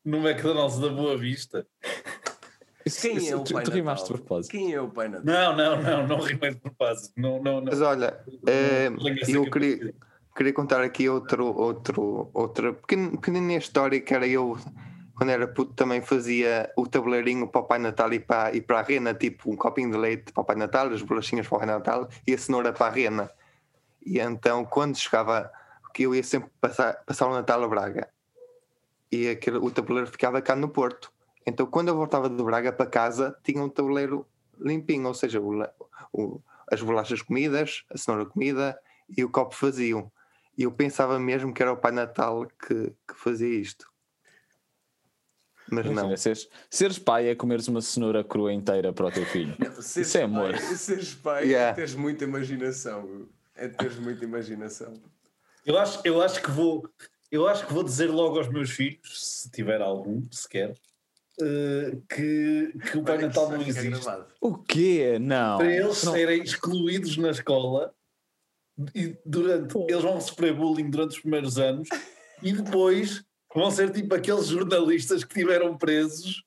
no 0.04 0.18
McDonald's 0.18 0.78
da 0.78 0.88
Boa 0.88 1.16
Vista? 1.16 1.66
Quem 3.00 3.16
isso, 3.16 3.32
é 3.32 3.36
o 3.36 3.44
Pai 3.44 3.64
tu, 3.64 3.82
Natal? 3.82 4.04
Tu 4.04 4.12
propósito. 4.12 4.50
Quem 4.50 4.74
é 4.74 4.80
o 4.80 4.88
Pai 4.88 5.08
Natal? 5.08 5.24
Não, 5.24 5.56
não, 5.56 5.82
não, 5.82 6.06
não 6.06 6.18
rimei 6.18 6.50
de 6.50 6.60
propósito. 6.60 7.12
Não, 7.16 7.42
não, 7.42 7.60
não. 7.60 7.64
Mas 7.64 7.80
olha, 7.80 8.20
é, 8.46 8.88
eu 9.28 9.50
queria 9.50 9.94
queria 10.36 10.52
contar 10.52 10.82
aqui 10.82 11.08
outro, 11.08 11.46
outro, 11.46 12.30
outra 12.34 12.74
pequenina 12.74 13.54
história 13.54 14.00
que 14.00 14.14
era 14.14 14.26
eu, 14.26 14.58
quando 15.16 15.30
era 15.30 15.48
puto, 15.48 15.72
também 15.72 16.02
fazia 16.02 16.70
o 16.76 16.86
tabuleirinho 16.86 17.48
para 17.48 17.62
o 17.62 17.64
Pai 17.64 17.78
Natal 17.78 18.12
e 18.12 18.20
para, 18.20 18.54
e 18.54 18.60
para 18.60 18.80
a 18.80 18.82
rena, 18.82 19.14
tipo 19.14 19.50
um 19.50 19.56
copinho 19.56 19.90
de 19.90 19.96
leite 19.96 20.32
para 20.32 20.42
o 20.42 20.44
Pai 20.44 20.56
Natal, 20.56 20.88
as 20.88 21.00
bolachinhas 21.00 21.48
para 21.48 21.56
o 21.56 21.58
Pai 21.58 21.66
Natal 21.66 22.08
e 22.26 22.34
a 22.34 22.38
cenoura 22.38 22.72
para 22.72 22.86
a 22.86 22.90
rena. 22.90 23.30
E 24.04 24.20
então, 24.20 24.64
quando 24.64 24.96
chegava, 24.96 25.50
que 25.94 26.02
eu 26.02 26.14
ia 26.14 26.22
sempre 26.22 26.50
passar, 26.60 27.02
passar 27.06 27.26
o 27.26 27.32
Natal 27.32 27.64
a 27.64 27.68
Braga, 27.68 28.08
e 29.10 29.30
aquele, 29.30 29.56
o 29.56 29.70
tabuleiro 29.70 30.10
ficava 30.10 30.42
cá 30.42 30.54
no 30.54 30.68
Porto. 30.68 31.10
Então, 31.46 31.64
quando 31.64 31.88
eu 31.88 31.96
voltava 31.96 32.28
de 32.28 32.42
Braga 32.42 32.72
para 32.72 32.86
casa, 32.86 33.34
tinha 33.42 33.62
um 33.62 33.68
tabuleiro 33.70 34.26
limpinho, 34.60 35.06
ou 35.06 35.14
seja, 35.14 35.40
o, 35.40 35.62
o, 36.12 36.42
as 36.70 36.82
bolachas 36.82 37.22
comidas, 37.22 37.84
a 37.90 37.96
cenoura 37.96 38.26
comida 38.26 38.78
e 39.16 39.24
o 39.24 39.30
copo 39.30 39.56
vazio. 39.58 40.12
E 40.56 40.62
eu 40.62 40.72
pensava 40.72 41.18
mesmo 41.18 41.52
que 41.52 41.62
era 41.62 41.72
o 41.72 41.76
Pai 41.76 41.92
Natal 41.92 42.46
que, 42.46 42.92
que 43.06 43.14
fazia 43.14 43.48
isto. 43.48 43.86
Mas 45.70 45.84
Imagina, 45.84 46.10
não. 46.10 46.16
Seres, 46.16 46.48
seres 46.70 46.98
pai 46.98 47.28
é 47.28 47.34
comeres 47.34 47.66
uma 47.66 47.80
cenoura 47.80 48.22
crua 48.22 48.52
inteira 48.52 48.92
para 48.92 49.06
o 49.06 49.10
teu 49.10 49.26
filho. 49.26 49.56
Não, 49.58 49.78
Isso 49.80 50.16
é 50.16 50.22
amor. 50.22 50.52
Pai, 50.52 50.76
seres 50.76 51.14
pai 51.14 51.44
é 51.44 51.46
yeah. 51.46 51.70
é 51.70 51.74
teres 51.74 51.94
muita 51.94 52.24
imaginação. 52.24 53.28
É 53.54 53.68
teres 53.68 53.98
muita 53.98 54.24
imaginação. 54.24 54.94
Eu 55.64 55.76
acho, 55.76 56.00
eu 56.04 56.22
acho 56.22 56.40
que 56.40 56.50
vou. 56.50 56.88
Eu 57.32 57.48
acho 57.48 57.66
que 57.66 57.72
vou 57.72 57.82
dizer 57.82 58.06
logo 58.06 58.38
aos 58.38 58.48
meus 58.48 58.70
filhos, 58.70 59.20
se 59.20 59.50
tiver 59.50 59.82
algum, 59.82 60.22
sequer, 60.30 60.76
uh, 61.40 62.02
que, 62.08 62.72
que 62.88 62.98
o 62.98 63.02
Pai 63.02 63.18
Natal 63.18 63.50
não 63.50 63.60
existe. 63.60 64.08
O 64.40 64.56
quê? 64.56 65.18
Não. 65.18 65.58
Para 65.58 65.74
eles 65.74 66.04
não. 66.04 66.12
serem 66.12 66.40
excluídos 66.40 67.16
na 67.16 67.30
escola 67.30 67.92
e 68.94 69.16
durante, 69.24 69.76
eles 69.88 70.02
vão 70.02 70.20
sofrer 70.20 70.54
bullying 70.54 70.90
durante 70.90 71.16
os 71.16 71.20
primeiros 71.20 71.58
anos 71.58 71.88
e 72.42 72.52
depois 72.52 73.24
vão 73.54 73.70
ser 73.70 73.90
tipo 73.90 74.14
aqueles 74.14 74.48
jornalistas 74.48 75.24
que 75.24 75.34
tiveram 75.34 75.76
presos, 75.76 76.42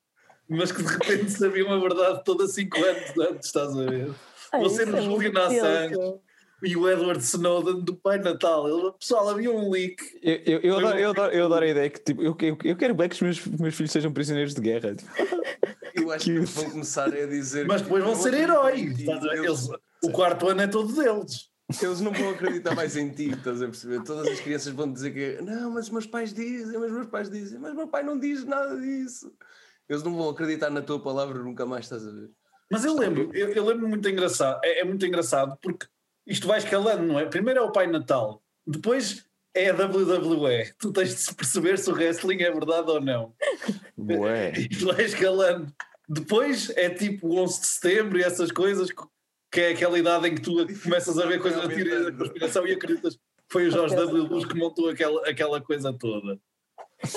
mas 0.48 0.70
que 0.70 0.82
de 0.82 0.88
repente 0.88 1.30
sabiam 1.30 1.72
a 1.72 1.78
verdade 1.78 2.22
toda 2.24 2.46
cinco 2.46 2.78
anos 2.84 3.18
antes, 3.18 3.46
estás 3.46 3.76
a 3.76 3.84
ver? 3.84 4.12
Ai, 4.52 4.60
vão 4.60 4.70
ser 4.70 4.88
o 4.88 4.96
é 4.96 5.02
Julian 5.02 5.32
Assange 5.40 6.20
e 6.62 6.76
o 6.76 6.88
Edward 6.88 7.22
Snowden 7.22 7.80
do 7.80 7.96
Pai 7.96 8.18
Natal. 8.18 8.68
Ele, 8.68 8.92
pessoal, 8.92 9.28
havia 9.28 9.50
um 9.50 9.70
leak. 9.70 9.96
Eu, 10.22 10.34
eu, 10.46 10.60
eu, 10.60 10.78
adoro, 10.78 10.98
eu, 10.98 11.10
adoro, 11.10 11.32
eu 11.32 11.44
adoro 11.46 11.64
a 11.64 11.68
ideia 11.68 11.90
que 11.90 12.00
tipo, 12.00 12.22
eu, 12.22 12.36
eu, 12.40 12.58
eu 12.62 12.76
quero 12.76 12.94
bem 12.94 13.08
que 13.08 13.14
os 13.14 13.20
meus, 13.22 13.46
meus 13.46 13.74
filhos 13.74 13.90
sejam 13.90 14.12
prisioneiros 14.12 14.54
de 14.54 14.60
guerra. 14.60 14.94
Eu 15.94 16.12
acho 16.12 16.26
que 16.26 16.38
vão 16.40 16.70
começar 16.70 17.06
a 17.06 17.26
dizer. 17.26 17.66
Mas 17.66 17.82
depois 17.82 18.04
vão 18.04 18.14
ser 18.14 18.34
heróis. 18.34 19.00
Eles, 19.00 19.68
o 20.04 20.12
quarto 20.12 20.48
ano 20.48 20.62
é 20.62 20.66
todo 20.66 20.94
deles. 20.94 21.49
Eles 21.82 22.00
não 22.00 22.12
vão 22.12 22.30
acreditar 22.30 22.74
mais 22.74 22.96
em 22.96 23.10
ti, 23.10 23.30
estás 23.30 23.62
a 23.62 23.66
perceber? 23.66 24.02
Todas 24.02 24.26
as 24.26 24.40
crianças 24.40 24.72
vão 24.72 24.92
dizer 24.92 25.12
que 25.12 25.42
não, 25.42 25.70
mas 25.70 25.86
os 25.86 25.90
meus 25.90 26.06
pais 26.06 26.32
dizem, 26.32 26.78
mas 26.78 26.90
os 26.90 26.96
meus 26.96 27.06
pais 27.06 27.30
dizem, 27.30 27.58
mas 27.58 27.74
meu 27.74 27.86
pai 27.86 28.02
não 28.02 28.18
diz 28.18 28.44
nada 28.44 28.78
disso. 28.80 29.32
Eles 29.88 30.02
não 30.02 30.16
vão 30.16 30.30
acreditar 30.30 30.70
na 30.70 30.82
tua 30.82 31.00
palavra 31.00 31.42
nunca 31.42 31.66
mais, 31.66 31.84
estás 31.84 32.06
a 32.06 32.10
ver? 32.10 32.30
Mas 32.70 32.84
eu 32.84 32.96
lembro, 32.96 33.30
eu, 33.34 33.48
eu 33.50 33.64
lembro 33.64 33.88
muito 33.88 34.08
engraçado, 34.08 34.60
é, 34.64 34.80
é, 34.80 34.84
muito 34.84 35.04
engraçado 35.04 35.58
porque 35.60 35.86
isto 36.26 36.46
vai 36.46 36.58
escalando, 36.58 37.02
não 37.02 37.18
é? 37.18 37.26
Primeiro 37.26 37.60
é 37.60 37.62
o 37.62 37.72
Pai 37.72 37.86
Natal, 37.86 38.42
depois 38.66 39.24
é 39.54 39.70
a 39.70 39.74
WWE. 39.74 40.72
Tu 40.78 40.92
tens 40.92 41.26
de 41.26 41.34
perceber 41.34 41.78
se 41.78 41.90
o 41.90 41.94
wrestling 41.94 42.42
é 42.42 42.50
verdade 42.50 42.90
ou 42.90 43.00
não. 43.00 43.34
Ué. 43.98 44.52
Isto 44.70 44.86
vai 44.86 45.04
escalando. 45.04 45.72
Depois 46.08 46.70
é 46.76 46.90
tipo 46.90 47.28
o 47.28 47.38
11 47.38 47.60
de 47.60 47.66
setembro 47.66 48.18
e 48.18 48.22
essas 48.22 48.50
coisas, 48.50 48.90
que 49.50 49.60
é 49.60 49.70
aquela 49.70 49.98
idade 49.98 50.28
em 50.28 50.34
que 50.34 50.40
tu 50.40 50.54
começas 50.82 51.18
a 51.18 51.26
ver 51.26 51.40
coisas 51.40 51.60
da 51.60 51.68
teoria 51.68 52.04
da 52.04 52.12
conspiração 52.12 52.66
e 52.66 52.72
acreditas 52.72 53.16
que 53.16 53.20
foi 53.48 53.66
o 53.66 53.70
Jorge 53.70 53.96
W. 53.96 54.28
Bush 54.28 54.44
que 54.44 54.56
montou 54.56 54.88
aquela, 54.88 55.28
aquela 55.28 55.60
coisa 55.60 55.92
toda. 55.92 56.38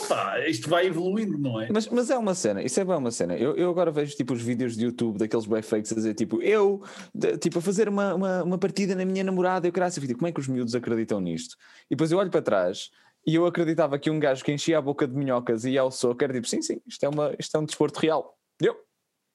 Pá, 0.07 0.39
isto 0.47 0.69
vai 0.69 0.87
evoluindo, 0.87 1.37
não 1.37 1.59
é? 1.61 1.67
Mas, 1.69 1.87
mas 1.89 2.09
é 2.09 2.17
uma 2.17 2.33
cena, 2.33 2.63
isso 2.63 2.79
é 2.79 2.85
bem 2.85 2.95
uma 2.95 3.11
cena. 3.11 3.35
Eu, 3.35 3.55
eu 3.57 3.69
agora 3.69 3.91
vejo 3.91 4.15
tipo 4.15 4.33
os 4.33 4.41
vídeos 4.41 4.77
de 4.77 4.85
YouTube 4.85 5.17
daqueles 5.17 5.45
bem 5.45 5.61
fakes 5.61 5.91
a 5.91 5.95
dizer 5.95 6.13
tipo, 6.13 6.41
eu 6.41 6.81
de, 7.13 7.37
tipo 7.37 7.59
a 7.59 7.61
fazer 7.61 7.89
uma, 7.89 8.15
uma, 8.15 8.43
uma, 8.43 8.57
partida 8.57 8.95
na 8.95 9.03
minha 9.03 9.23
namorada, 9.23 9.67
eu 9.67 9.73
vida. 9.99 10.15
Como 10.15 10.27
é 10.27 10.31
que 10.31 10.39
os 10.39 10.47
miúdos 10.47 10.73
acreditam 10.73 11.19
nisto? 11.19 11.57
E 11.87 11.95
depois 11.95 12.11
eu 12.11 12.17
olho 12.17 12.31
para 12.31 12.41
trás 12.41 12.89
e 13.27 13.35
eu 13.35 13.45
acreditava 13.45 13.99
que 13.99 14.09
um 14.09 14.19
gajo 14.19 14.43
que 14.43 14.53
enchia 14.53 14.77
a 14.77 14.81
boca 14.81 15.05
de 15.05 15.15
minhocas 15.15 15.65
e 15.65 15.71
ia 15.71 15.81
ao 15.81 15.91
soco 15.91 16.23
era 16.23 16.33
tipo, 16.33 16.47
sim, 16.47 16.61
sim, 16.61 16.79
isto 16.87 17.03
é, 17.05 17.09
uma, 17.09 17.35
isto 17.37 17.55
é 17.55 17.59
um 17.59 17.65
desporto 17.65 17.99
real. 17.99 18.37
Eu, 18.61 18.77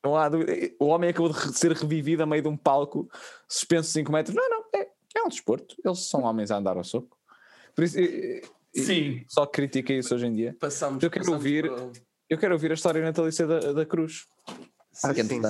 não 0.05 0.17
há 0.17 0.29
dúvida. 0.29 0.53
O 0.79 0.87
homem 0.87 1.11
acabou 1.11 1.33
de 1.33 1.59
ser 1.59 1.73
revivido 1.73 2.23
a 2.23 2.27
meio 2.27 2.43
de 2.43 2.49
um 2.49 2.57
palco, 2.57 3.09
suspenso 3.49 3.91
5 3.91 4.13
metros. 4.13 4.35
Não, 4.35 4.49
não, 4.49 4.65
é, 4.75 4.89
é 5.17 5.23
um 5.23 5.29
desporto. 5.29 5.77
Eles 5.85 6.09
são 6.09 6.23
homens 6.23 6.51
a 6.51 6.57
andar 6.57 6.77
ao 6.77 6.85
soco. 6.85 7.17
Por 7.75 7.85
isso, 7.85 7.99
Sim. 8.75 9.25
Só 9.29 9.47
critica 9.47 9.93
isso 9.93 10.15
hoje 10.15 10.27
em 10.27 10.33
dia. 10.33 10.57
Passamos, 10.59 11.03
eu 11.03 11.11
quero 11.11 11.33
ouvir, 11.33 11.71
eu 12.29 12.39
quero 12.39 12.55
ouvir 12.55 12.71
a 12.71 12.75
história 12.75 13.03
natalícia 13.03 13.47
da, 13.47 13.73
da 13.73 13.87
Cruz. 13.87 14.27
Ah, 15.05 15.15
sim, 15.15 15.25
sim. 15.25 15.41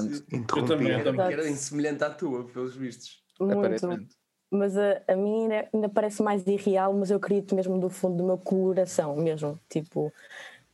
Eu 0.57 0.65
também, 0.65 0.89
eu 0.93 1.05
também. 1.05 1.33
Era 1.33 1.53
semelhante 1.55 2.05
à 2.05 2.11
tua, 2.11 2.45
pelos 2.45 2.77
vistos. 2.77 3.23
Muito. 3.41 4.07
Mas 4.51 4.77
a, 4.77 5.03
a 5.07 5.15
mim 5.15 5.43
ainda, 5.43 5.69
ainda, 5.73 5.89
parece 5.91 6.23
mais 6.23 6.47
irreal, 6.47 6.95
mas 6.95 7.11
eu 7.11 7.19
acredito 7.19 7.55
mesmo 7.55 7.79
do 7.79 7.91
fundo 7.91 8.17
do 8.17 8.25
meu 8.25 8.39
coração, 8.39 9.15
mesmo. 9.17 9.61
Tipo, 9.69 10.13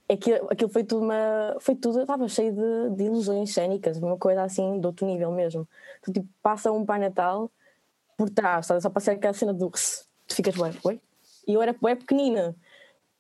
é 0.09 0.17
que 0.17 0.33
aquilo 0.33 0.71
foi 0.71 0.85
tudo 0.85 1.05
uma. 1.05 1.57
Foi 1.61 1.75
tudo, 1.75 2.01
estava 2.01 2.29
cheio 2.29 2.53
de, 2.53 2.97
de 2.97 3.05
ilusões 3.05 3.53
cénicas, 3.53 3.97
uma 3.99 4.19
coisa 4.19 4.43
assim 4.43 4.79
de 4.79 4.87
outro 4.87 5.07
nível 5.07 5.31
mesmo. 5.33 5.67
Tu 6.03 6.13
tipo, 6.13 6.29
passa 6.43 6.71
um 6.71 6.85
Pai 6.85 6.99
Natal 6.99 7.51
por 8.17 8.31
trás, 8.31 8.67
só 8.67 8.91
para 8.91 9.01
ser 9.01 9.13
aquela 9.13 9.35
cena 9.35 9.53
do. 9.55 9.71
Tu 9.71 10.35
ficas 10.35 10.55
bem, 10.55 10.73
oi? 10.85 11.01
E 11.47 11.55
eu 11.55 11.63
era 11.63 11.75
bem 11.81 11.97
pequenina. 11.97 12.55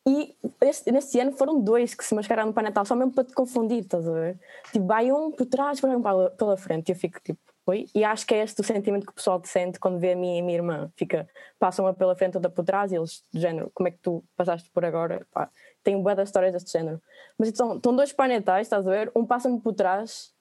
E 0.06 0.36
este, 0.60 0.92
neste 0.92 1.18
ano 1.18 1.32
foram 1.32 1.60
dois 1.60 1.94
que 1.94 2.04
se 2.04 2.14
mascararam 2.14 2.48
no 2.48 2.54
Pai 2.54 2.64
Natal, 2.64 2.84
só 2.84 2.94
mesmo 2.94 3.12
para 3.12 3.24
te 3.24 3.32
confundir, 3.32 3.80
estás 3.80 4.06
a 4.06 4.12
ver? 4.12 4.38
Tipo, 4.70 4.86
vai 4.86 5.10
um 5.10 5.32
por 5.32 5.46
trás, 5.46 5.80
vai 5.80 5.96
um 5.96 6.02
pela 6.02 6.56
frente. 6.58 6.90
E 6.90 6.92
eu 6.92 6.96
fico 6.96 7.18
tipo, 7.20 7.40
oi? 7.66 7.86
E 7.94 8.04
acho 8.04 8.26
que 8.26 8.34
é 8.34 8.42
este 8.42 8.60
o 8.60 8.64
sentimento 8.64 9.06
que 9.06 9.12
o 9.12 9.14
pessoal 9.14 9.40
te 9.40 9.48
sente 9.48 9.78
quando 9.78 9.98
vê 9.98 10.12
a 10.12 10.16
minha 10.16 10.36
e 10.36 10.40
a 10.40 10.44
minha 10.44 10.58
irmã. 10.58 10.92
Fica, 10.96 11.28
passam 11.58 11.84
uma 11.84 11.94
pela 11.94 12.14
frente, 12.14 12.36
outra 12.36 12.50
por 12.50 12.64
trás, 12.64 12.92
e 12.92 12.96
eles, 12.96 13.22
do 13.32 13.40
género, 13.40 13.70
como 13.74 13.88
é 13.88 13.90
que 13.90 13.98
tu 13.98 14.24
passaste 14.36 14.70
por 14.70 14.84
agora? 14.84 15.26
Pá, 15.32 15.50
tenho 15.82 16.02
boas 16.02 16.18
histórias 16.18 16.52
deste 16.52 16.70
género. 16.72 17.00
Mas 17.38 17.48
então, 17.48 17.76
estão 17.76 17.94
dois 17.94 18.12
Pai 18.12 18.28
Natais, 18.28 18.66
estás 18.66 18.86
a 18.86 18.90
ver? 18.90 19.10
Um 19.14 19.26
passa-me 19.26 19.60
por 19.60 19.74
trás, 19.74 20.32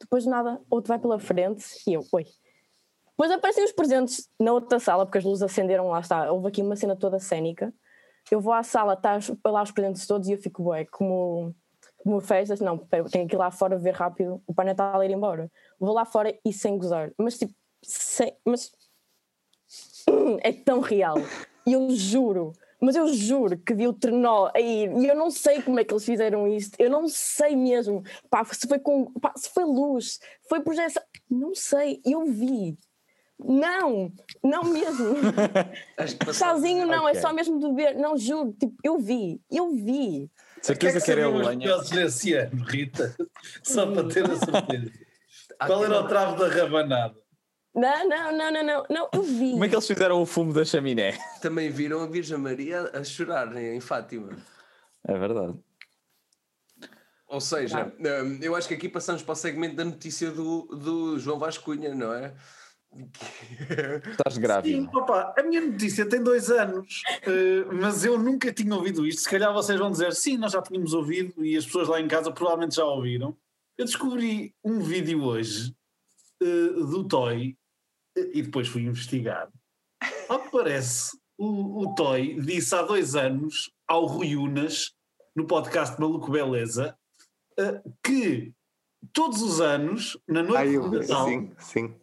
depois 0.00 0.24
de 0.24 0.30
nada, 0.30 0.60
outro 0.70 0.88
vai 0.88 0.98
pela 0.98 1.18
frente, 1.18 1.64
e 1.86 1.94
eu, 1.94 2.04
oi? 2.12 2.26
Depois 3.10 3.30
aparecem 3.30 3.64
os 3.64 3.72
presentes 3.72 4.28
na 4.40 4.52
outra 4.52 4.80
sala, 4.80 5.06
porque 5.06 5.18
as 5.18 5.24
luzes 5.24 5.42
acenderam, 5.42 5.88
lá 5.88 6.00
está. 6.00 6.32
Houve 6.32 6.48
aqui 6.48 6.62
uma 6.62 6.74
cena 6.74 6.96
toda 6.96 7.20
cénica. 7.20 7.72
Eu 8.30 8.40
vou 8.40 8.52
à 8.52 8.62
sala, 8.62 8.94
está 8.94 9.18
lá 9.44 9.62
os 9.62 9.70
presentes 9.70 10.06
todos 10.06 10.28
e 10.28 10.32
eu 10.32 10.38
fico, 10.38 10.62
ué, 10.70 10.84
como, 10.86 11.54
como 12.02 12.20
festas, 12.20 12.60
não, 12.60 12.78
tenho 13.10 13.28
que 13.28 13.36
ir 13.36 13.38
lá 13.38 13.50
fora 13.50 13.78
ver 13.78 13.94
rápido 13.94 14.42
o 14.46 14.52
Pai 14.52 14.66
Natal 14.66 15.02
ir 15.04 15.10
embora. 15.10 15.50
Vou 15.78 15.94
lá 15.94 16.04
fora 16.04 16.36
e 16.44 16.52
sem 16.52 16.76
gozar. 16.76 17.12
Mas 17.16 17.38
tipo, 17.38 17.54
sem, 17.82 18.36
mas 18.44 18.72
é 20.42 20.52
tão 20.52 20.80
real. 20.80 21.16
E 21.64 21.72
eu 21.72 21.88
juro, 21.90 22.52
mas 22.80 22.96
eu 22.96 23.06
juro 23.12 23.56
que 23.56 23.72
vi 23.72 23.86
o 23.86 23.92
trenó 23.92 24.50
aí 24.54 24.86
e 24.86 25.06
eu 25.06 25.14
não 25.14 25.30
sei 25.30 25.62
como 25.62 25.78
é 25.78 25.84
que 25.84 25.94
eles 25.94 26.04
fizeram 26.04 26.48
isto, 26.48 26.74
eu 26.78 26.90
não 26.90 27.06
sei 27.08 27.54
mesmo. 27.54 28.02
Pá, 28.28 28.44
se 28.44 28.66
foi 28.66 28.80
com, 28.80 29.12
pá, 29.12 29.32
se 29.36 29.48
foi 29.50 29.64
luz, 29.64 30.18
foi 30.48 30.60
projeção, 30.60 31.02
não 31.30 31.54
sei, 31.54 32.00
eu 32.04 32.24
vi. 32.26 32.76
Não, 33.44 34.12
não 34.42 34.64
mesmo. 34.64 35.16
Sozinho 36.32 36.86
não, 36.86 37.06
okay. 37.06 37.18
é 37.18 37.20
só 37.20 37.32
mesmo 37.32 37.58
de 37.58 37.74
ver. 37.74 37.96
Não, 37.96 38.16
juro, 38.16 38.52
tipo, 38.52 38.74
eu 38.84 38.98
vi, 38.98 39.40
eu 39.50 39.70
vi. 39.70 40.30
Certeza 40.62 40.98
que, 40.98 41.02
é 41.02 41.14
que 41.14 41.20
era 41.20 41.28
o 41.28 41.36
lenha. 41.38 41.76
nesse 41.92 42.34
ano, 42.34 42.64
Rita, 42.64 43.16
só 43.62 43.86
para 43.86 44.08
ter 44.08 44.24
a 44.30 44.36
certeza. 44.36 44.92
Qual 45.66 45.84
era 45.84 46.00
o 46.00 46.08
travo 46.08 46.36
da 46.36 46.48
rabanada? 46.48 47.14
Não, 47.74 48.08
não, 48.08 48.36
não, 48.36 48.52
não, 48.52 48.62
não, 48.64 48.86
não, 48.88 49.08
eu 49.12 49.22
vi. 49.22 49.52
Como 49.52 49.64
é 49.64 49.68
que 49.68 49.74
eles 49.74 49.86
fizeram 49.86 50.20
o 50.20 50.26
fumo 50.26 50.52
da 50.52 50.64
chaminé? 50.64 51.18
Também 51.40 51.70
viram 51.70 52.02
a 52.02 52.06
Virgem 52.06 52.36
Maria 52.36 52.90
a 52.92 53.02
chorar 53.02 53.56
em 53.56 53.80
Fátima. 53.80 54.36
É 55.08 55.18
verdade. 55.18 55.58
Ou 57.26 57.40
seja, 57.40 57.90
hum, 57.98 58.38
eu 58.42 58.54
acho 58.54 58.68
que 58.68 58.74
aqui 58.74 58.90
passamos 58.90 59.22
para 59.22 59.32
o 59.32 59.36
segmento 59.36 59.74
da 59.74 59.86
notícia 59.86 60.30
do, 60.30 60.66
do 60.66 61.18
João 61.18 61.38
Vascunha, 61.38 61.94
não 61.94 62.12
é? 62.12 62.34
Estás 64.10 64.36
grávida. 64.38 64.76
Sim, 64.76 64.88
opa, 64.94 65.34
a 65.36 65.42
minha 65.42 65.60
notícia 65.60 66.06
tem 66.06 66.22
dois 66.22 66.50
anos, 66.50 67.02
uh, 67.26 67.74
mas 67.74 68.04
eu 68.04 68.18
nunca 68.18 68.52
tinha 68.52 68.74
ouvido 68.74 69.06
isto. 69.06 69.22
Se 69.22 69.30
calhar 69.30 69.52
vocês 69.52 69.78
vão 69.78 69.90
dizer, 69.90 70.12
sim, 70.14 70.36
nós 70.36 70.52
já 70.52 70.60
tínhamos 70.60 70.92
ouvido 70.92 71.44
e 71.44 71.56
as 71.56 71.64
pessoas 71.64 71.88
lá 71.88 72.00
em 72.00 72.08
casa 72.08 72.30
provavelmente 72.30 72.76
já 72.76 72.84
ouviram. 72.84 73.36
Eu 73.78 73.86
descobri 73.86 74.54
um 74.62 74.80
vídeo 74.80 75.22
hoje 75.24 75.74
uh, 76.42 76.86
do 76.86 77.04
Toy 77.08 77.56
uh, 78.18 78.30
e 78.32 78.42
depois 78.42 78.68
fui 78.68 78.82
investigar. 78.82 79.48
Ao 80.28 80.40
que 80.40 80.50
parece, 80.50 81.16
o, 81.38 81.82
o 81.82 81.94
Toy 81.94 82.38
disse 82.40 82.74
há 82.74 82.82
dois 82.82 83.14
anos 83.14 83.70
ao 83.88 84.04
Rui 84.04 84.36
Unas, 84.36 84.92
no 85.34 85.46
podcast 85.46 85.98
Maluco 85.98 86.30
Beleza, 86.30 86.94
que 88.04 88.52
todos 89.12 89.40
os 89.40 89.60
anos, 89.60 90.18
na 90.28 90.42
noite 90.42 90.78
de 90.78 90.98
Natal. 90.98 91.26
Sim, 91.26 91.52
sim 91.58 92.01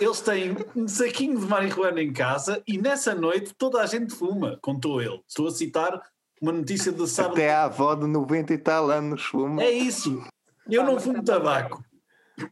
eles 0.00 0.20
têm 0.20 0.56
um 0.74 0.88
saquinho 0.88 1.38
de 1.38 1.46
marihuana 1.46 2.02
em 2.02 2.12
casa 2.12 2.62
e 2.66 2.78
nessa 2.78 3.14
noite 3.14 3.54
toda 3.56 3.80
a 3.80 3.86
gente 3.86 4.14
fuma, 4.14 4.58
contou 4.60 5.00
ele. 5.00 5.22
Estou 5.28 5.48
a 5.48 5.50
citar 5.50 6.00
uma 6.40 6.52
notícia 6.52 6.90
de 6.90 7.06
sábado. 7.06 7.34
Até 7.34 7.52
a 7.52 7.64
avó 7.64 7.94
de 7.94 8.06
90 8.06 8.54
e 8.54 8.58
tal 8.58 8.90
anos 8.90 9.22
fuma. 9.22 9.62
É 9.62 9.70
isso. 9.70 10.22
Eu 10.68 10.84
não 10.84 10.98
fumo 10.98 11.22
tabaco. 11.22 11.84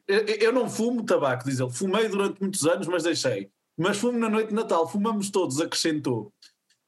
Eu, 0.07 0.19
eu 0.19 0.53
não 0.53 0.69
fumo 0.69 1.05
tabaco, 1.05 1.45
diz 1.45 1.59
ele. 1.59 1.71
Fumei 1.71 2.09
durante 2.09 2.41
muitos 2.41 2.67
anos, 2.67 2.87
mas 2.87 3.03
deixei. 3.03 3.51
Mas 3.77 3.97
fumo 3.97 4.19
na 4.19 4.29
noite 4.29 4.49
de 4.49 4.55
Natal, 4.55 4.89
fumamos 4.89 5.31
todos, 5.31 5.61
acrescentou. 5.61 6.33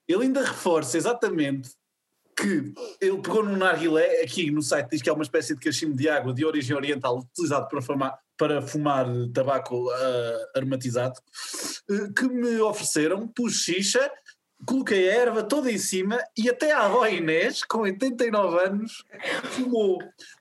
Ele 0.09 0.25
ainda 0.25 0.45
reforça 0.45 0.97
exatamente 0.97 1.71
que 2.37 2.75
ele 3.01 3.19
pegou 3.19 3.45
num 3.45 3.57
narguilé, 3.57 4.23
aqui 4.23 4.51
no 4.51 4.63
site 4.63 4.91
diz 4.91 5.03
que 5.03 5.11
é 5.11 5.13
uma 5.13 5.23
espécie 5.23 5.55
de 5.55 5.61
cachimbo 5.61 5.95
de 5.95 6.09
água 6.09 6.33
de 6.33 6.45
origem 6.45 6.75
oriental 6.75 7.19
utilizado 7.19 7.69
para 7.69 7.83
fumar, 7.83 8.19
para 8.41 8.63
fumar 8.63 9.07
tabaco 9.35 9.91
uh, 9.91 10.57
aromatizado, 10.57 11.21
uh, 11.91 12.15
que 12.15 12.27
me 12.27 12.59
ofereceram, 12.63 13.29
pus 13.29 13.57
xixa, 13.57 14.11
coloquei 14.65 15.11
a 15.11 15.15
erva 15.15 15.43
toda 15.43 15.71
em 15.71 15.77
cima 15.77 16.19
e 16.35 16.49
até 16.49 16.73
a 16.73 16.87
avó 16.87 17.07
Inês, 17.07 17.63
com 17.63 17.81
89 17.81 18.59
anos, 18.65 19.05
fumou. 19.51 19.99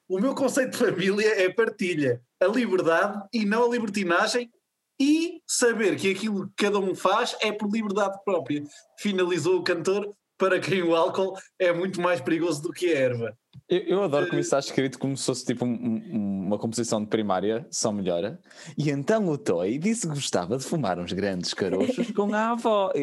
O 0.07 0.17
meu 0.17 0.33
conceito 0.33 0.71
de 0.71 0.77
família 0.77 1.43
é 1.43 1.49
partilha, 1.49 2.21
a 2.39 2.45
liberdade 2.45 3.21
e 3.33 3.43
não 3.43 3.65
a 3.65 3.69
libertinagem 3.69 4.49
e 4.97 5.41
saber 5.45 5.97
que 5.97 6.09
aquilo 6.09 6.47
que 6.47 6.65
cada 6.65 6.79
um 6.79 6.95
faz 6.95 7.35
é 7.41 7.51
por 7.51 7.69
liberdade 7.69 8.17
própria. 8.23 8.63
Finalizou 8.97 9.57
o 9.57 9.63
cantor 9.63 10.09
para 10.39 10.59
quem 10.59 10.81
o 10.81 10.95
álcool 10.95 11.37
é 11.59 11.71
muito 11.73 12.01
mais 12.01 12.21
perigoso 12.21 12.63
do 12.63 12.71
que 12.71 12.87
a 12.87 12.97
erva. 12.97 13.37
Eu, 13.67 13.79
eu 13.81 14.03
adoro 14.03 14.27
como 14.27 14.39
isso 14.39 14.47
está 14.47 14.57
escrito 14.57 14.97
como 14.97 15.15
se 15.15 15.25
fosse 15.25 15.45
tipo 15.45 15.65
um, 15.65 15.69
um, 15.69 16.45
uma 16.47 16.57
composição 16.57 17.03
de 17.03 17.09
primária, 17.09 17.67
só 17.69 17.91
melhora. 17.91 18.39
E 18.77 18.89
então 18.89 19.27
o 19.27 19.37
Toy 19.37 19.77
disse 19.77 20.07
que 20.07 20.13
gostava 20.15 20.57
de 20.57 20.63
fumar 20.63 20.97
uns 20.97 21.11
grandes 21.11 21.53
caroços 21.53 22.09
com 22.11 22.33
a 22.33 22.51
avó. 22.51 22.91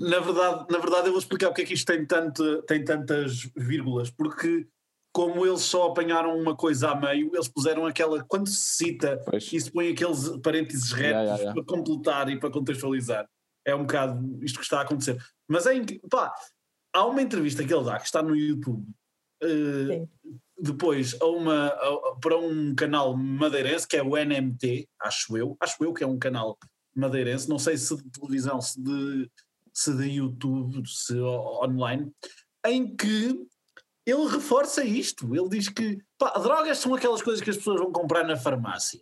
na, 0.00 0.20
verdade, 0.20 0.66
na 0.70 0.78
verdade, 0.78 1.06
eu 1.08 1.12
vou 1.12 1.18
explicar 1.18 1.48
porque 1.48 1.62
é 1.62 1.64
que 1.66 1.74
isto 1.74 1.86
tem, 1.86 2.06
tanto, 2.06 2.62
tem 2.62 2.84
tantas 2.84 3.50
vírgulas. 3.56 4.10
Porque 4.10 4.66
como 5.12 5.44
eles 5.44 5.60
só 5.60 5.88
apanharam 5.88 6.38
uma 6.38 6.56
coisa 6.56 6.90
a 6.90 6.94
meio, 6.94 7.30
eles 7.34 7.48
puseram 7.48 7.84
aquela, 7.84 8.24
quando 8.24 8.48
se 8.48 8.76
cita, 8.76 9.20
pois. 9.28 9.52
e 9.52 9.60
se 9.60 9.70
põe 9.70 9.90
aqueles 9.90 10.28
parênteses 10.42 10.92
retos 10.92 11.10
yeah, 11.10 11.22
yeah, 11.22 11.42
yeah. 11.42 11.54
para 11.54 11.64
completar 11.64 12.30
e 12.30 12.38
para 12.38 12.50
contextualizar. 12.50 13.28
É 13.64 13.74
um 13.74 13.82
bocado 13.82 14.38
isto 14.42 14.58
que 14.58 14.64
está 14.64 14.78
a 14.78 14.82
acontecer. 14.82 15.22
Mas 15.48 15.66
é 15.66 15.74
pá, 16.10 16.32
há 16.92 17.06
uma 17.06 17.22
entrevista 17.22 17.64
que 17.64 17.72
ele 17.72 17.84
dá 17.84 17.98
que 17.98 18.06
está 18.06 18.22
no 18.22 18.36
YouTube. 18.36 18.86
Uh, 19.42 20.08
depois 20.58 21.20
a 21.20 21.26
uma, 21.26 21.66
a, 21.66 22.16
para 22.20 22.38
um 22.38 22.74
canal 22.74 23.16
madeirense 23.16 23.86
que 23.86 23.96
é 23.96 24.02
o 24.02 24.16
NMT, 24.16 24.88
acho 25.00 25.36
eu, 25.36 25.56
acho 25.60 25.82
eu 25.82 25.92
que 25.92 26.04
é 26.04 26.06
um 26.06 26.18
canal 26.18 26.56
madeirense, 26.94 27.48
não 27.48 27.58
sei 27.58 27.76
se 27.76 27.96
de 27.96 28.10
televisão, 28.10 28.60
se 28.60 28.80
de, 28.80 29.30
se 29.72 29.92
de 29.96 30.04
YouTube, 30.04 30.88
se 30.88 31.18
online, 31.18 32.12
em 32.64 32.94
que 32.94 33.44
ele 34.06 34.28
reforça 34.28 34.84
isto. 34.84 35.34
Ele 35.34 35.48
diz 35.48 35.68
que 35.68 35.98
pá, 36.18 36.30
drogas 36.38 36.78
são 36.78 36.94
aquelas 36.94 37.22
coisas 37.22 37.42
que 37.42 37.50
as 37.50 37.56
pessoas 37.56 37.80
vão 37.80 37.90
comprar 37.90 38.24
na 38.24 38.36
farmácia. 38.36 39.00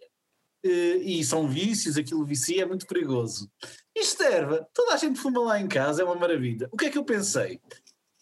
E 0.63 1.25
são 1.25 1.49
vícios, 1.49 1.97
aquilo 1.97 2.25
vicia, 2.25 2.63
é 2.63 2.67
muito 2.67 2.87
perigoso. 2.87 3.51
Isto 3.97 4.23
erva, 4.23 4.69
toda 4.73 4.95
a 4.95 4.97
gente 4.97 5.19
fuma 5.19 5.41
lá 5.41 5.61
em 5.61 5.69
casa, 5.69 6.03
é 6.03 6.05
uma 6.05 6.15
maravilha. 6.15 6.69
O 6.71 6.77
que 6.77 6.87
é 6.87 6.91
que 6.91 6.99
eu 6.99 7.05
pensei? 7.05 7.61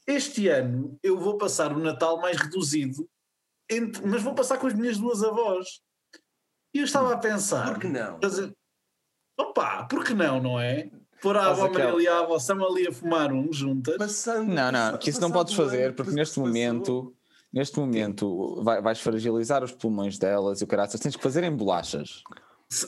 Este 0.06 0.48
ano 0.48 0.98
eu 1.02 1.18
vou 1.18 1.37
passar 1.37 1.72
o 1.72 1.78
Natal 1.78 2.18
mais 2.18 2.37
reduzido, 2.38 3.08
entre, 3.70 4.06
mas 4.06 4.22
vou 4.22 4.34
passar 4.34 4.58
com 4.58 4.66
as 4.66 4.75
minhas 4.75 4.96
duas 4.96 5.22
avós. 5.22 5.80
E 6.72 6.78
eu 6.78 6.84
estava 6.84 7.12
a 7.12 7.18
pensar. 7.18 7.72
Por 7.72 7.80
que 7.80 7.88
não? 7.88 8.18
Fazer, 8.20 8.54
opa, 9.38 9.84
por 9.84 10.04
que 10.04 10.14
não, 10.14 10.40
não 10.40 10.60
é? 10.60 10.90
Pôr 11.20 11.37
a 11.37 11.46
avó 11.48 11.68
Maria 11.70 12.02
e 12.02 12.08
a 12.08 12.20
avó 12.20 12.38
Sam 12.38 12.64
ali 12.64 12.87
a 12.87 12.92
fumar 12.92 13.32
um 13.32 13.52
juntas. 13.52 13.96
Passando, 13.96 14.52
não, 14.52 14.70
não, 14.70 14.96
que 14.96 15.10
isso 15.10 15.20
não 15.20 15.30
podes 15.30 15.54
fazer, 15.54 15.94
porque 15.94 16.12
neste 16.12 16.38
momento, 16.38 17.14
neste 17.52 17.78
momento 17.78 18.62
vai, 18.62 18.80
vais 18.80 19.00
fragilizar 19.00 19.64
os 19.64 19.72
pulmões 19.72 20.16
delas 20.16 20.60
e 20.60 20.64
o 20.64 20.66
caraças, 20.66 21.00
tens 21.00 21.16
que 21.16 21.22
fazer 21.22 21.42
em 21.42 21.54
bolachas. 21.54 22.22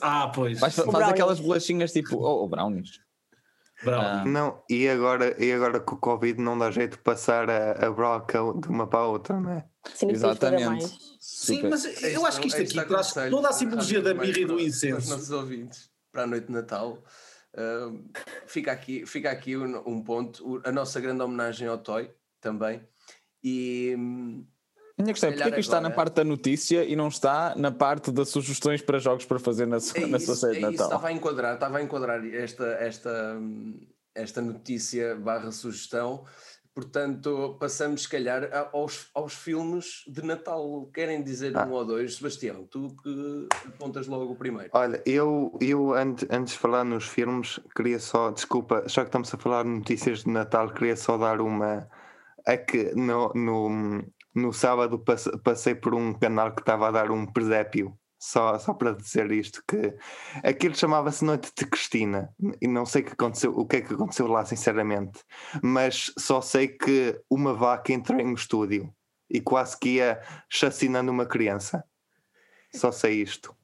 Ah, 0.01 0.31
pois. 0.33 0.59
Vais, 0.59 0.75
faz 0.75 1.09
aquelas 1.09 1.39
bolachinhas 1.39 1.91
tipo, 1.91 2.17
ou 2.17 2.41
oh, 2.41 2.43
oh, 2.43 2.47
brownies. 2.47 2.99
Ah. 3.87 4.23
Não, 4.25 4.63
e 4.69 4.87
agora, 4.87 5.35
e 5.43 5.51
agora 5.51 5.79
com 5.79 5.95
o 5.95 5.99
Covid 5.99 6.39
não 6.39 6.57
dá 6.57 6.69
jeito 6.69 6.97
de 6.97 7.03
passar 7.03 7.49
a, 7.49 7.87
a 7.87 7.91
broca 7.91 8.37
de 8.59 8.67
uma 8.67 8.85
para 8.85 8.99
a 8.99 9.07
outra, 9.07 9.39
não 9.39 9.51
é? 9.51 9.65
Sim, 9.95 10.11
Exatamente. 10.11 10.85
Sim, 11.19 11.63
mas 11.67 12.03
eu 12.03 12.25
acho 12.25 12.39
que 12.39 12.47
isto 12.47 12.61
aqui 12.61 12.87
traz 12.87 13.13
toda 13.29 13.49
a 13.49 13.53
simbologia 13.53 14.01
da 14.01 14.13
birra 14.13 14.39
e 14.39 14.45
do 14.45 14.59
incenso. 14.59 14.95
Para 14.95 14.99
os 14.99 15.09
nossos 15.09 15.31
ouvintes, 15.31 15.89
para 16.11 16.23
a 16.23 16.27
noite 16.27 16.47
de 16.47 16.53
Natal, 16.53 17.03
uh, 17.55 18.09
fica 18.45 18.71
aqui, 18.71 19.05
fica 19.07 19.31
aqui 19.31 19.57
um, 19.57 19.81
um, 19.87 20.03
ponto, 20.03 20.61
a 20.63 20.71
nossa 20.71 20.99
grande 20.99 21.23
homenagem 21.23 21.67
ao 21.67 21.77
Toy 21.79 22.11
também. 22.39 22.87
E. 23.43 23.97
Minha 25.01 25.13
questão 25.13 25.29
é 25.29 25.33
porque 25.33 25.49
é 25.49 25.51
que 25.51 25.59
está 25.59 25.81
na 25.81 25.89
parte 25.89 26.15
da 26.15 26.23
notícia 26.23 26.83
e 26.83 26.95
não 26.95 27.07
está 27.07 27.53
na 27.55 27.71
parte 27.71 28.11
das 28.11 28.29
sugestões 28.29 28.81
para 28.81 28.99
jogos 28.99 29.25
para 29.25 29.39
fazer 29.39 29.65
na, 29.65 29.79
sua, 29.79 30.01
é 30.01 30.05
na 30.05 30.19
sua 30.19 30.35
série 30.35 30.57
é 30.57 30.59
de 30.59 30.61
Natal? 30.61 30.85
Estava 30.87 31.07
a 31.07 31.11
enquadrar, 31.11 31.53
estava 31.55 31.77
a 31.77 31.81
enquadrar 31.81 32.25
esta, 32.33 32.65
esta, 32.79 33.37
esta 34.15 34.41
notícia 34.41 35.15
barra 35.15 35.51
sugestão 35.51 36.25
Portanto, 36.73 37.57
passamos, 37.59 38.03
se 38.03 38.09
calhar, 38.09 38.49
aos, 38.71 39.09
aos 39.13 39.33
filmes 39.33 40.05
de 40.07 40.23
Natal. 40.23 40.89
Querem 40.93 41.21
dizer 41.21 41.55
ah. 41.57 41.65
um 41.65 41.71
ou 41.71 41.85
dois? 41.85 42.15
Sebastião, 42.15 42.65
tu 42.65 42.95
que 43.03 43.47
apontas 43.67 44.07
logo 44.07 44.31
o 44.31 44.35
primeiro. 44.37 44.69
Olha, 44.71 45.01
eu, 45.05 45.57
eu 45.59 45.93
antes, 45.93 46.25
antes 46.31 46.53
de 46.53 46.59
falar 46.59 46.85
nos 46.85 47.05
filmes, 47.05 47.59
queria 47.75 47.99
só, 47.99 48.31
desculpa, 48.31 48.85
já 48.87 49.01
que 49.01 49.09
estamos 49.09 49.33
a 49.33 49.37
falar 49.37 49.63
de 49.63 49.69
notícias 49.69 50.23
de 50.23 50.29
Natal, 50.29 50.73
queria 50.73 50.95
só 50.95 51.17
dar 51.17 51.41
uma. 51.41 51.89
É 52.47 52.55
que 52.55 52.95
no, 52.95 53.33
no, 53.35 54.03
no 54.33 54.53
sábado 54.53 55.03
passei 55.43 55.75
por 55.75 55.93
um 55.93 56.13
canal 56.13 56.53
que 56.53 56.61
estava 56.61 56.87
a 56.87 56.91
dar 56.91 57.11
um 57.11 57.25
presépio 57.25 57.97
só, 58.21 58.57
só 58.59 58.73
para 58.75 58.93
dizer 58.93 59.31
isto, 59.31 59.63
que 59.67 59.95
aquilo 60.43 60.75
chamava-se 60.75 61.25
Noite 61.25 61.51
de 61.57 61.65
Cristina, 61.65 62.31
e 62.61 62.67
não 62.67 62.85
sei 62.85 63.01
que 63.01 63.13
aconteceu, 63.13 63.51
o 63.57 63.65
que 63.65 63.77
é 63.77 63.81
que 63.81 63.95
aconteceu 63.95 64.27
lá, 64.27 64.45
sinceramente, 64.45 65.19
mas 65.63 66.13
só 66.19 66.39
sei 66.39 66.67
que 66.67 67.19
uma 67.27 67.51
vaca 67.51 67.91
entrou 67.91 68.19
em 68.19 68.27
um 68.27 68.35
estúdio 68.35 68.93
e 69.27 69.41
quase 69.41 69.75
que 69.79 69.95
ia 69.95 70.21
chacinando 70.47 71.11
uma 71.11 71.25
criança. 71.25 71.83
Só 72.75 72.91
sei 72.91 73.21
isto. 73.21 73.55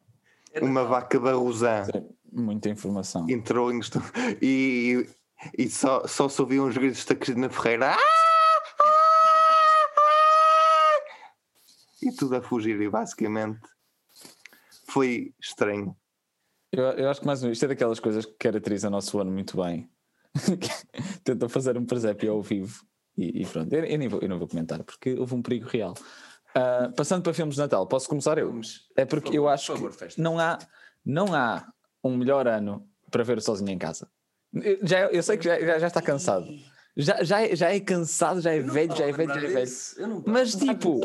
Uma 0.59 0.83
vaca 0.83 1.19
barrosã. 1.19 1.85
Muita 2.31 2.67
informação. 2.69 3.29
Entrou 3.29 3.71
em 3.71 3.79
estúdio 3.79 4.09
e, 4.41 5.07
e 5.55 5.69
só, 5.69 6.07
só 6.07 6.27
se 6.27 6.41
ouviam 6.41 6.67
os 6.67 6.75
gritos 6.75 7.05
da 7.05 7.13
Cristina 7.15 7.49
Ferreira. 7.49 7.93
Ah! 7.93 8.36
Tudo 12.17 12.35
a 12.35 12.41
fugir, 12.41 12.79
e 12.81 12.89
basicamente 12.89 13.61
foi 14.87 15.33
estranho. 15.39 15.95
Eu, 16.71 16.83
eu 16.83 17.09
acho 17.09 17.21
que 17.21 17.27
mais 17.27 17.41
isto 17.43 17.65
é 17.65 17.67
daquelas 17.69 17.99
coisas 17.99 18.25
que 18.25 18.33
caracteriza 18.33 18.87
o 18.87 18.91
nosso 18.91 19.19
ano 19.19 19.31
muito 19.31 19.57
bem. 19.57 19.89
Tentam 21.23 21.49
fazer 21.49 21.77
um 21.77 21.85
presépio 21.85 22.31
ao 22.31 22.41
vivo 22.41 22.85
e, 23.17 23.41
e 23.41 23.45
pronto. 23.45 23.73
Eu, 23.73 23.83
eu, 23.85 23.97
nem 23.97 24.07
vou, 24.07 24.19
eu 24.21 24.29
não 24.29 24.37
vou 24.37 24.47
comentar 24.47 24.83
porque 24.83 25.13
houve 25.13 25.33
um 25.33 25.41
perigo 25.41 25.67
real. 25.67 25.93
Uh, 26.49 26.91
passando 26.95 27.23
para 27.23 27.33
filmes 27.33 27.55
de 27.55 27.61
Natal, 27.61 27.87
posso 27.87 28.09
começar 28.09 28.37
eu? 28.37 28.59
É 28.95 29.05
porque 29.05 29.27
favor, 29.27 29.35
eu 29.35 29.47
acho 29.47 29.73
favor, 29.73 29.95
que 29.95 30.19
não 30.21 30.39
há, 30.39 30.57
não 31.05 31.33
há 31.33 31.67
um 32.03 32.17
melhor 32.17 32.47
ano 32.47 32.87
para 33.11 33.23
ver 33.23 33.41
sozinho 33.41 33.71
em 33.71 33.77
casa. 33.77 34.09
Eu, 34.53 34.79
já, 34.81 35.05
eu 35.07 35.21
sei 35.21 35.37
que 35.37 35.45
já, 35.45 35.79
já 35.79 35.87
está 35.87 36.01
cansado. 36.01 36.47
Já, 36.95 37.23
já, 37.23 37.41
é, 37.41 37.55
já 37.55 37.73
é 37.73 37.79
cansado, 37.79 38.41
já 38.41 38.53
é 38.53 38.59
velho, 38.59 38.95
já 38.95 39.05
é 39.05 39.11
velho, 39.11 39.33
já 39.33 39.41
é 39.41 39.47
velho. 39.47 40.23
Mas 40.25 40.55
tipo, 40.55 40.99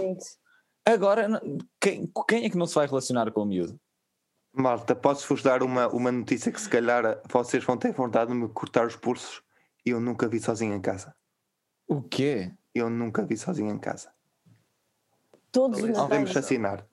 agora 0.85 1.40
quem, 1.81 2.11
quem 2.29 2.45
é 2.45 2.51
que 2.51 2.59
não 2.59 2.66
se 2.66 2.75
vai 2.75 2.87
relacionar 2.87 3.31
com 3.31 3.42
o 3.42 3.47
miúdo? 3.47 3.79
Malta, 4.55 4.95
posso-vos 4.95 5.42
dar 5.42 5.62
uma, 5.62 5.88
uma 5.88 6.12
notícia 6.12 6.53
que 6.53 6.61
se 6.61 6.68
calhar 6.68 7.21
vocês 7.31 7.64
vão 7.64 7.77
ter 7.77 7.92
vontade 7.92 8.31
de 8.31 8.37
me 8.37 8.49
cortar 8.49 8.87
os 8.87 8.97
pulsos. 8.97 9.42
Eu 9.85 9.99
nunca 9.99 10.29
vi 10.29 10.38
sozinho 10.38 10.75
em 10.75 10.81
casa. 10.81 11.14
O 11.88 12.03
quê? 12.03 12.53
Eu 12.75 12.90
nunca 12.90 13.25
vi 13.25 13.37
sozinho 13.37 13.71
em 13.71 13.79
casa. 13.79 14.12
Todos 15.51 15.83
os 15.83 15.90
Podemos 15.90 16.31
chacinar. 16.31 16.87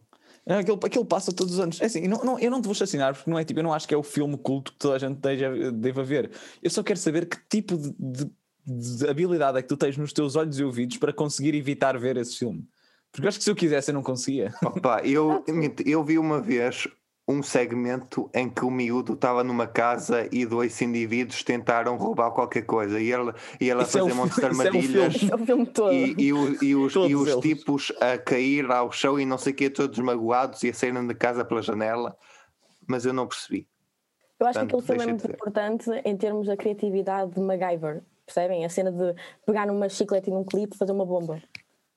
É, 0.46 0.56
aquilo, 0.56 0.80
aquilo 0.84 1.06
passa 1.06 1.32
todos 1.32 1.54
os 1.54 1.60
anos. 1.60 1.80
É 1.80 1.86
assim, 1.86 2.08
não, 2.08 2.24
não, 2.24 2.40
eu 2.40 2.50
não 2.50 2.62
te 2.62 2.66
vou 2.66 2.74
chacinar 2.74 3.14
porque 3.14 3.30
não 3.30 3.38
é 3.38 3.44
tipo, 3.44 3.60
eu 3.60 3.64
não 3.64 3.74
acho 3.74 3.88
que 3.88 3.94
é 3.94 3.98
o 3.98 4.04
filme 4.04 4.38
culto 4.38 4.72
que 4.72 4.80
toda 4.80 4.96
a 4.96 5.00
gente 5.00 5.18
deve, 5.18 5.72
deva 5.72 6.04
ver. 6.04 6.32
Eu 6.62 6.70
só 6.70 6.82
quero 6.82 6.98
saber 6.98 7.28
que 7.28 7.38
tipo 7.50 7.78
de, 7.78 7.94
de, 8.00 8.32
de, 8.66 9.08
habilidade 9.08 9.58
é 9.58 9.62
que 9.62 9.68
tu 9.68 9.78
tens 9.78 9.96
nos 9.96 10.12
teus 10.12 10.36
olhos 10.36 10.58
e 10.60 10.64
ouvidos 10.64 10.98
para 10.98 11.14
conseguir 11.14 11.54
evitar 11.56 11.98
ver 12.00 12.18
esse 12.18 12.38
filme. 12.38 12.68
Porque 13.12 13.26
eu 13.26 13.30
acho 13.30 13.38
que 13.40 13.44
se 13.44 13.52
eu 13.52 13.56
quisesse 13.56 13.92
eu 13.92 13.96
não 13.96 14.04
conseguia. 14.04 14.54
Opa, 14.64 15.02
eu, 15.04 15.44
eu 15.86 16.04
vi 16.04 16.18
uma 16.18 16.40
vez 16.40 16.88
um 17.30 17.44
segmento 17.44 18.28
em 18.34 18.50
que 18.50 18.66
o 18.66 18.72
miúdo 18.72 19.14
estava 19.14 19.44
numa 19.44 19.68
casa 19.68 20.28
e 20.32 20.48
dois 20.48 20.82
indivíduos 20.82 21.44
tentaram 21.44 21.96
roubar 21.96 22.32
qualquer 22.32 22.64
coisa 22.64 23.00
e 23.00 23.12
ele, 23.12 23.32
e 23.62 23.70
ela 23.70 23.86
fazer 23.86 24.10
é 24.10 24.14
montes 24.16 24.36
de 24.36 24.46
armadilhas 24.46 25.30
é 25.30 25.36
o 25.36 25.38
filme 25.38 25.66
todo. 25.68 25.94
E, 25.94 26.16
e, 26.18 26.34
o, 26.34 26.64
e 26.64 26.76
os, 26.76 26.96
e 26.96 27.16
os 27.16 27.36
tipos 27.36 27.94
a 28.02 28.18
cair 28.18 28.66
ao 28.72 28.92
chão 28.92 29.20
e 29.20 29.28
não 29.28 29.38
sei 29.38 29.54
o 29.54 29.56
que, 29.56 29.70
todos 29.70 30.00
magoados 30.00 30.64
e 30.64 30.70
a 30.70 30.74
saírem 30.74 31.06
de 31.06 31.14
casa 31.14 31.46
pela 31.46 31.62
janela, 31.62 32.18
mas 32.88 33.06
eu 33.06 33.14
não 33.14 33.28
percebi. 33.28 33.68
Eu 34.40 34.48
acho 34.48 34.60
Portanto, 34.60 34.84
que 34.84 34.92
aquele 34.92 35.00
filme 35.00 35.04
é 35.04 35.14
muito 35.14 35.32
importante 35.32 35.92
em 36.06 36.18
termos 36.18 36.48
da 36.48 36.58
criatividade 36.58 37.32
de 37.34 37.42
MacGyver, 37.42 38.02
percebem? 38.26 38.66
A 38.66 38.70
cena 38.70 38.92
de 38.92 39.14
pegar 39.46 39.68
numa 39.68 39.88
chiclete 39.88 40.32
e 40.32 40.34
num 40.34 40.44
clipe 40.44 40.74
e 40.74 40.78
fazer 40.78 40.94
uma 40.94 41.06
bomba. 41.06 41.40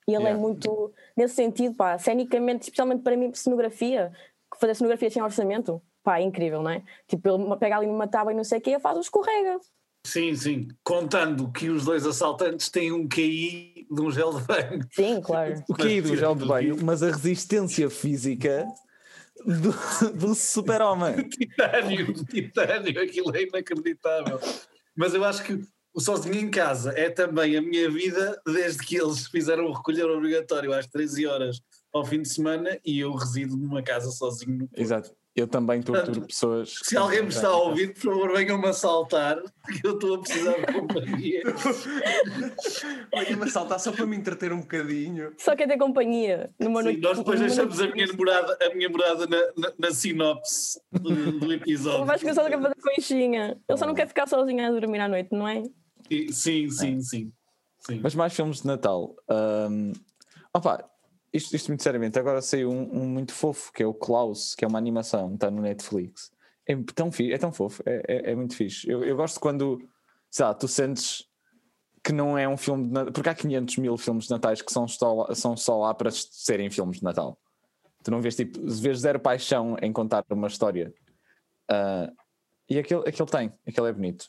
E 0.06 0.14
ele 0.14 0.24
é 0.24 0.26
yeah. 0.26 0.30
é 0.30 0.34
muito, 0.34 0.92
nesse 1.16 1.34
sentido, 1.34 1.74
pá, 1.74 1.98
cenicamente, 1.98 2.64
especialmente 2.64 3.02
para 3.02 3.16
mim, 3.16 3.32
cenografia, 3.34 4.12
fazer 4.58 4.74
cenografia 4.74 5.10
sem 5.10 5.22
orçamento, 5.22 5.82
pá, 6.02 6.18
é 6.18 6.22
incrível, 6.22 6.62
não 6.62 6.70
é? 6.70 6.82
Tipo, 7.08 7.28
ele 7.28 7.56
pega 7.56 7.76
ali 7.76 7.86
numa 7.86 8.08
tábua 8.08 8.32
e 8.32 8.36
não 8.36 8.44
sei 8.44 8.58
o 8.58 8.60
quê, 8.60 8.78
faz 8.78 8.96
o 8.96 9.00
escorrega. 9.00 9.58
Sim, 10.04 10.34
sim. 10.34 10.68
Contando 10.82 11.50
que 11.52 11.68
os 11.68 11.84
dois 11.84 12.04
assaltantes 12.04 12.68
têm 12.68 12.90
um 12.92 13.08
QI 13.08 13.86
de 13.90 14.00
um 14.00 14.10
gel 14.10 14.32
de 14.32 14.44
banho. 14.44 14.80
Sim, 14.90 15.20
claro. 15.20 15.62
o 15.68 15.74
QI 15.74 16.00
do 16.00 16.16
gel 16.16 16.34
de 16.34 16.44
banho, 16.44 16.76
mas 16.82 17.02
a 17.02 17.06
resistência 17.06 17.88
física 17.88 18.66
do, 19.44 20.10
do 20.12 20.34
super-homem. 20.34 21.26
titânio, 21.30 22.12
titânio, 22.24 23.02
aquilo 23.02 23.36
é 23.36 23.42
inacreditável. 23.42 24.40
Mas 24.96 25.14
eu 25.14 25.24
acho 25.24 25.44
que 25.44 25.62
o 25.94 26.00
sozinho 26.00 26.36
em 26.36 26.50
casa 26.50 26.92
é 26.96 27.10
também 27.10 27.56
a 27.56 27.62
minha 27.62 27.90
vida 27.90 28.40
desde 28.46 28.84
que 28.84 28.96
eles 28.96 29.26
fizeram 29.26 29.66
o 29.66 29.72
recolher 29.72 30.04
obrigatório 30.04 30.72
às 30.72 30.86
13 30.86 31.26
horas 31.26 31.60
ao 31.92 32.04
fim 32.04 32.22
de 32.22 32.28
semana 32.28 32.78
e 32.84 33.00
eu 33.00 33.12
resido 33.12 33.56
numa 33.56 33.82
casa 33.82 34.10
sozinho 34.10 34.58
no 34.58 34.68
Porto. 34.68 34.80
Exato. 34.80 35.14
Eu 35.34 35.46
também 35.46 35.80
torturo 35.80 36.26
pessoas. 36.26 36.74
Se 36.82 36.94
alguém 36.94 37.22
me 37.22 37.28
está 37.28 37.48
a 37.48 37.56
ouvir, 37.56 37.94
por 37.94 38.00
favor, 38.02 38.32
venham-me 38.36 38.66
assaltar, 38.68 39.42
porque 39.62 39.86
eu 39.86 39.94
estou 39.94 40.16
a 40.16 40.20
precisar 40.20 40.52
de 40.52 40.72
companhia. 40.74 41.42
venham-me 43.16 43.44
assaltar 43.44 43.80
só 43.80 43.92
para 43.92 44.04
me 44.04 44.14
entreter 44.14 44.52
um 44.52 44.60
bocadinho. 44.60 45.32
Só 45.38 45.56
quer 45.56 45.66
ter 45.66 45.78
companhia. 45.78 46.50
Numa 46.60 46.80
Sim, 46.80 46.84
noite, 46.84 47.00
nós 47.00 47.16
depois 47.16 47.40
deixamos 47.40 47.80
a 47.80 47.88
minha 47.88 48.06
namorada, 48.06 48.58
a 48.60 48.74
minha 48.74 48.90
morada 48.90 49.26
na, 49.26 49.38
na, 49.56 49.72
na 49.78 49.90
sinopse 49.90 50.78
do, 50.92 51.32
do 51.32 51.50
episódio. 51.50 52.06
Que 52.18 52.34
só 52.34 52.46
quer 52.46 52.60
fazer 52.60 52.76
conchinha. 52.82 53.58
Ele 53.66 53.78
só 53.78 53.86
não 53.86 53.94
quer 53.94 54.08
ficar 54.08 54.28
sozinho 54.28 54.66
a 54.66 54.70
dormir 54.70 55.00
à 55.00 55.08
noite, 55.08 55.30
não 55.32 55.48
é? 55.48 55.62
Sim, 56.32 56.68
sim, 56.70 56.96
é. 56.96 57.00
sim. 57.00 57.32
sim. 57.80 58.00
Mas 58.02 58.14
mais 58.14 58.32
filmes 58.32 58.60
de 58.60 58.66
Natal. 58.66 59.14
Um, 59.70 59.92
opa, 60.54 60.88
isto, 61.32 61.56
isto 61.56 61.68
muito 61.68 61.82
seriamente, 61.82 62.18
agora 62.18 62.42
saiu 62.42 62.70
um, 62.70 63.02
um, 63.02 63.08
muito 63.08 63.32
fofo, 63.32 63.72
que 63.72 63.82
é 63.82 63.86
o 63.86 63.94
Klaus, 63.94 64.54
que 64.54 64.64
é 64.64 64.68
uma 64.68 64.78
animação, 64.78 65.34
está 65.34 65.50
no 65.50 65.62
Netflix. 65.62 66.30
É 66.66 66.76
tão, 66.94 67.10
é 67.18 67.38
tão 67.38 67.52
fofo, 67.52 67.82
é, 67.86 68.02
é, 68.06 68.30
é, 68.32 68.34
muito 68.34 68.54
fixe. 68.54 68.88
Eu, 68.88 69.02
eu 69.02 69.16
gosto 69.16 69.40
quando, 69.40 69.80
sei 70.30 70.44
lá, 70.44 70.54
tu 70.54 70.68
sentes 70.68 71.26
que 72.04 72.12
não 72.12 72.36
é 72.36 72.48
um 72.48 72.56
filme 72.56 72.86
de 72.86 72.92
Natal, 72.92 73.12
porque 73.12 73.28
há 73.28 73.34
500 73.34 73.76
mil 73.78 73.96
filmes 73.96 74.24
de 74.24 74.30
Natais 74.30 74.60
que 74.60 74.72
são 74.72 74.86
só, 74.86 75.32
são 75.34 75.56
só 75.56 75.78
lá 75.78 75.94
para 75.94 76.10
serem 76.10 76.70
filmes 76.70 76.98
de 76.98 77.04
Natal. 77.04 77.38
Tu 78.02 78.10
não 78.10 78.20
vês 78.20 78.36
tipo, 78.36 78.60
vês 78.60 78.98
zero 79.00 79.20
paixão 79.20 79.76
em 79.80 79.92
contar 79.92 80.24
uma 80.30 80.48
história. 80.48 80.92
Uh, 81.70 82.12
e 82.68 82.78
aquele, 82.78 83.08
aquele 83.08 83.28
tem, 83.28 83.52
aquele 83.66 83.88
é 83.88 83.92
bonito. 83.92 84.26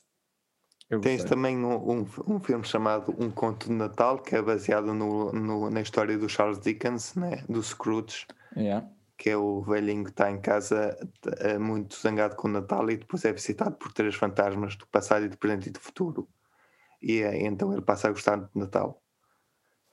Tens 1.02 1.24
também 1.24 1.58
um, 1.58 2.02
um, 2.02 2.06
um, 2.28 2.40
filme 2.40 2.64
chamado 2.66 3.16
Um 3.18 3.30
Conto 3.30 3.68
de 3.68 3.74
Natal, 3.74 4.20
que 4.20 4.36
é 4.36 4.42
baseado 4.42 4.94
no, 4.94 5.32
no 5.32 5.70
na 5.70 5.82
história 5.82 6.18
do 6.18 6.28
Charles 6.28 6.60
Dickens, 6.60 7.16
né? 7.16 7.44
do 7.48 7.62
Scrooge. 7.62 8.26
Yeah. 8.56 8.88
Que 9.18 9.30
é 9.30 9.38
o 9.38 9.62
velhinho 9.62 10.04
que 10.04 10.10
está 10.10 10.30
em 10.30 10.42
casa 10.42 10.98
é 11.40 11.58
muito 11.58 11.96
zangado 11.96 12.36
com 12.36 12.48
o 12.48 12.52
Natal 12.52 12.90
e 12.90 12.98
depois 12.98 13.24
é 13.26 13.32
visitado 13.32 13.76
por 13.76 13.94
três 13.94 14.16
fantasmas 14.16 14.76
do 14.76 14.88
passado 14.88 15.26
e 15.26 15.30
do 15.30 15.38
presente 15.38 15.70
e 15.70 15.72
do 15.72 15.80
futuro. 15.80 16.28
E 17.02 17.22
é, 17.22 17.46
então 17.46 17.72
ele 17.72 17.82
passa 17.82 18.08
a 18.08 18.12
gostar 18.12 18.38
de 18.38 18.50
Natal. 18.56 19.02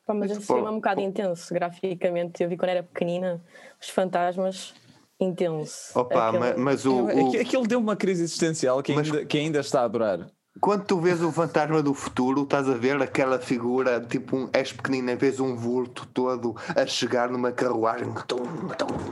Pá, 0.06 0.14
mas 0.14 0.30
esse 0.30 0.46
filme 0.46 0.66
é 0.66 0.70
um 0.70 0.76
bocado 0.76 1.00
intenso, 1.00 1.52
graficamente. 1.54 2.42
Eu 2.42 2.48
vi 2.48 2.56
quando 2.56 2.70
era 2.70 2.82
pequenina, 2.82 3.44
os 3.80 3.88
fantasmas 3.88 4.74
intenso. 5.20 5.98
Opa, 5.98 6.28
Aquele... 6.28 6.40
mas, 6.40 6.56
mas 6.56 6.86
o, 6.86 7.04
o... 7.04 7.40
Aquilo 7.40 7.66
deu 7.66 7.78
uma 7.78 7.94
crise 7.94 8.22
existencial 8.22 8.82
que, 8.82 8.94
mas... 8.94 9.06
ainda, 9.06 9.24
que 9.26 9.38
ainda 9.38 9.60
está 9.60 9.84
a 9.84 9.88
durar. 9.88 10.30
Quando 10.61 10.85
tu 10.85 11.01
vês 11.01 11.23
o 11.23 11.33
fantasma 11.33 11.83
do 11.83 11.94
futuro, 11.94 12.42
estás 12.42 12.68
a 12.68 12.75
ver 12.75 13.01
aquela 13.01 13.38
figura, 13.38 14.01
tipo, 14.01 14.37
um, 14.37 14.51
és 14.53 14.73
pequenina, 14.73 15.16
vês 15.16 15.40
um 15.40 15.57
vulto 15.57 16.07
todo 16.07 16.55
a 16.77 16.87
chegar 16.87 17.31
numa 17.31 17.51
carruagem. 17.51 18.09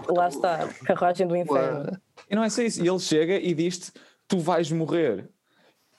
Lá 0.09 0.29
está, 0.29 0.69
carruagem 0.85 1.27
do 1.27 1.35
inferno. 1.35 1.99
E 2.31 2.37
não 2.37 2.45
é 2.45 2.51
só 2.51 2.61
isso, 2.61 2.85
e 2.85 2.89
ele 2.89 2.99
chega 2.99 3.37
e 3.37 3.55
diz-te: 3.55 3.93
Tu 4.27 4.39
vais 4.39 4.71
morrer. 4.71 5.31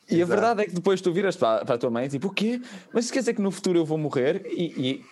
E 0.08 0.16
Exato. 0.16 0.24
a 0.24 0.36
verdade 0.36 0.62
é 0.62 0.66
que 0.66 0.74
depois 0.74 1.02
tu 1.02 1.12
viras 1.12 1.36
para, 1.36 1.66
para 1.66 1.76
a 1.76 1.78
tua 1.78 1.90
mãe 1.90 2.08
tipo, 2.08 2.28
o 2.28 2.34
quê? 2.34 2.62
Mas 2.94 3.06
isso 3.06 3.14
quer 3.14 3.20
dizer 3.20 3.34
que 3.34 3.42
no 3.42 3.52
futuro 3.52 3.80
eu 3.80 3.86
vou 3.86 3.98
morrer? 3.98 4.46
E, 4.46 4.66
e 4.78 5.06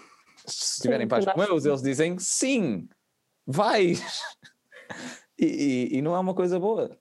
se 0.45 0.73
estiverem 0.73 1.07
paz 1.07 1.25
com 1.25 1.43
eles, 1.43 1.65
eles 1.65 1.81
dizem 1.81 2.17
sim, 2.19 2.87
vais. 3.45 4.01
E, 5.39 5.45
e, 5.45 5.97
e, 5.97 6.01
não 6.01 6.15
é 6.15 6.19
uma 6.19 6.33
coisa 6.33 6.59
boa. 6.59 6.97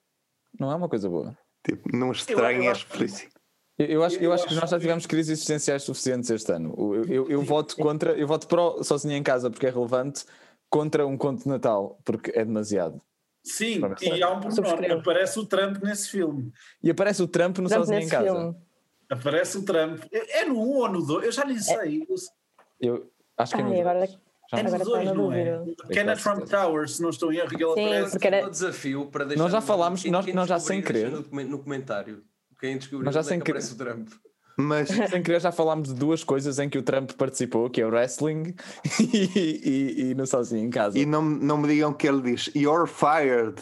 Não 0.61 0.71
é 0.71 0.75
uma 0.75 0.91
coisa 0.91 1.09
boa. 1.09 1.35
Tipo, 1.67 1.97
não 1.97 2.13
estranhem 2.13 2.69
a 2.69 2.73
explícito. 2.73 3.35
Eu, 3.77 3.87
eu, 3.87 4.05
acho, 4.05 4.17
eu, 4.17 4.23
eu 4.23 4.33
acho 4.33 4.47
que 4.47 4.55
nós 4.55 4.71
já 4.71 4.79
tivemos 4.79 5.05
crises 5.05 5.33
existenciais 5.33 5.83
suficientes 5.83 6.31
este 6.31 6.53
ano. 6.53 6.75
Eu, 6.79 7.05
eu, 7.05 7.31
eu 7.31 7.43
voto 7.43 7.77
contra, 7.77 8.13
eu 8.13 8.27
voto 8.27 8.47
pro 8.47 8.83
sozinho 8.85 9.15
em 9.15 9.23
casa 9.23 9.51
porque 9.51 9.67
é 9.67 9.71
relevante, 9.71 10.25
contra 10.71 11.07
um 11.07 11.17
conto 11.17 11.43
de 11.43 11.49
Natal, 11.49 11.99
porque 12.05 12.31
é 12.35 12.45
demasiado. 12.45 13.03
Sim, 13.45 13.81
e 14.01 14.23
há 14.23 14.31
um 14.33 14.41
pormenor, 14.41 14.99
aparece 14.99 15.39
o 15.39 15.47
Trump 15.47 15.83
nesse 15.83 16.11
filme. 16.11 16.53
E 16.83 16.91
aparece 16.91 17.23
o 17.23 17.29
Trump 17.29 17.59
no 17.59 17.69
Trump 17.69 17.85
Sozinho 17.85 18.01
em 18.01 18.09
Casa. 18.09 18.33
Filme. 18.33 18.57
Aparece 19.09 19.59
o 19.59 19.65
Trump. 19.65 20.05
É, 20.11 20.41
é 20.41 20.45
no 20.47 20.61
1 20.61 20.69
ou 20.69 20.89
no 20.89 21.07
2? 21.07 21.27
Eu 21.27 21.33
já 21.33 21.45
nem 21.45 21.59
sei. 21.59 22.07
Eu 22.81 23.11
acho 23.37 23.55
que 23.55 23.61
é 23.61 23.65
no 23.65 23.71
2. 23.71 23.81
Agora, 23.81 24.09
é 24.53 24.63
no 24.63 24.85
2, 24.85 25.13
não 25.13 25.33
é? 25.33 25.65
Que 25.91 25.99
é 25.99 26.05
na 26.05 26.17
Trump 26.17 26.49
Tower, 26.49 26.89
se 26.89 27.03
não 27.03 27.11
estou 27.11 27.33
em 27.33 27.39
erro, 27.39 27.49
que 27.49 27.63
ele 27.63 27.75
Sim, 27.75 27.87
aparece. 27.87 28.27
Era... 28.27 28.51
desafio 28.51 29.07
para 29.07 29.25
deixar... 29.25 29.43
Nós 29.43 29.53
já 29.53 29.61
falámos, 29.61 30.05
nós, 30.05 30.27
nós 30.27 30.49
já 30.49 30.59
sem 30.59 30.83
querer... 30.83 31.11
No 31.11 31.59
comentário. 31.59 32.23
Quem 32.61 32.79
descobriu 32.79 33.05
nós 33.05 33.15
já 33.15 33.21
é 33.21 33.25
sem 33.25 33.41
querer... 33.41 33.59
aparece 33.59 33.75
o 33.75 33.77
Trump. 33.77 34.09
Mas 34.57 34.89
sem 35.11 35.23
querer 35.23 35.41
já 35.41 35.53
falámos 35.53 35.89
de 35.89 35.95
duas 35.95 36.25
coisas 36.25 36.59
em 36.59 36.69
que 36.69 36.79
o 36.79 36.83
Trump 36.83 37.13
participou, 37.13 37.69
que 37.69 37.81
é 37.81 37.87
o 37.87 37.91
wrestling 37.91 38.55
e, 39.13 39.31
e, 39.35 40.11
e 40.11 40.15
no 40.15 40.27
Sozinho 40.27 40.65
em 40.65 40.71
Casa. 40.71 40.99
E 40.99 41.05
não, 41.05 41.23
não 41.23 41.59
me 41.59 41.69
digam 41.69 41.93
que 41.93 42.09
ele 42.09 42.23
diz 42.23 42.51
You're 42.55 42.89
fired. 42.89 43.61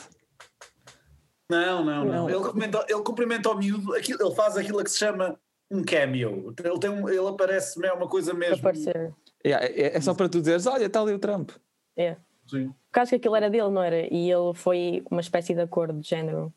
Não, 1.51 1.85
não, 1.85 2.05
não. 2.05 2.31
Ele, 2.31 2.39
cumprimenta, 2.39 2.87
ele 2.89 3.03
cumprimenta 3.03 3.49
ao 3.49 3.59
miúdo, 3.59 3.95
aquilo, 3.95 4.25
ele 4.25 4.35
faz 4.35 4.57
aquilo 4.57 4.83
que 4.83 4.91
se 4.91 4.99
chama 4.99 5.39
um 5.71 5.83
cameo. 5.83 6.55
Ele, 6.63 6.79
tem 6.79 6.91
um, 6.91 7.09
ele 7.09 7.29
aparece, 7.29 7.85
é 7.85 7.93
uma 7.93 8.09
coisa 8.09 8.33
mesmo. 8.33 8.57
Aparecer. 8.57 9.13
Yeah, 9.47 9.67
é, 9.67 9.97
é, 9.97 10.01
só 10.01 10.15
para 10.15 10.29
tu 10.29 10.41
dizeres: 10.41 10.67
olha, 10.67 10.87
está 10.87 11.01
ali 11.01 11.13
o 11.13 11.19
Trump. 11.19 11.51
É. 11.97 12.17
Sim. 12.47 12.75
Porque 12.87 13.01
acho 13.01 13.11
que 13.11 13.17
aquilo 13.17 13.37
era 13.37 13.51
dele, 13.51 13.71
não 13.71 13.83
era? 13.83 14.13
E 14.13 14.31
ele 14.31 14.55
foi 14.55 15.03
uma 15.11 15.21
espécie 15.21 15.55
de 15.55 15.61
acordo 15.61 16.01
de 16.01 16.09
género 16.09 16.53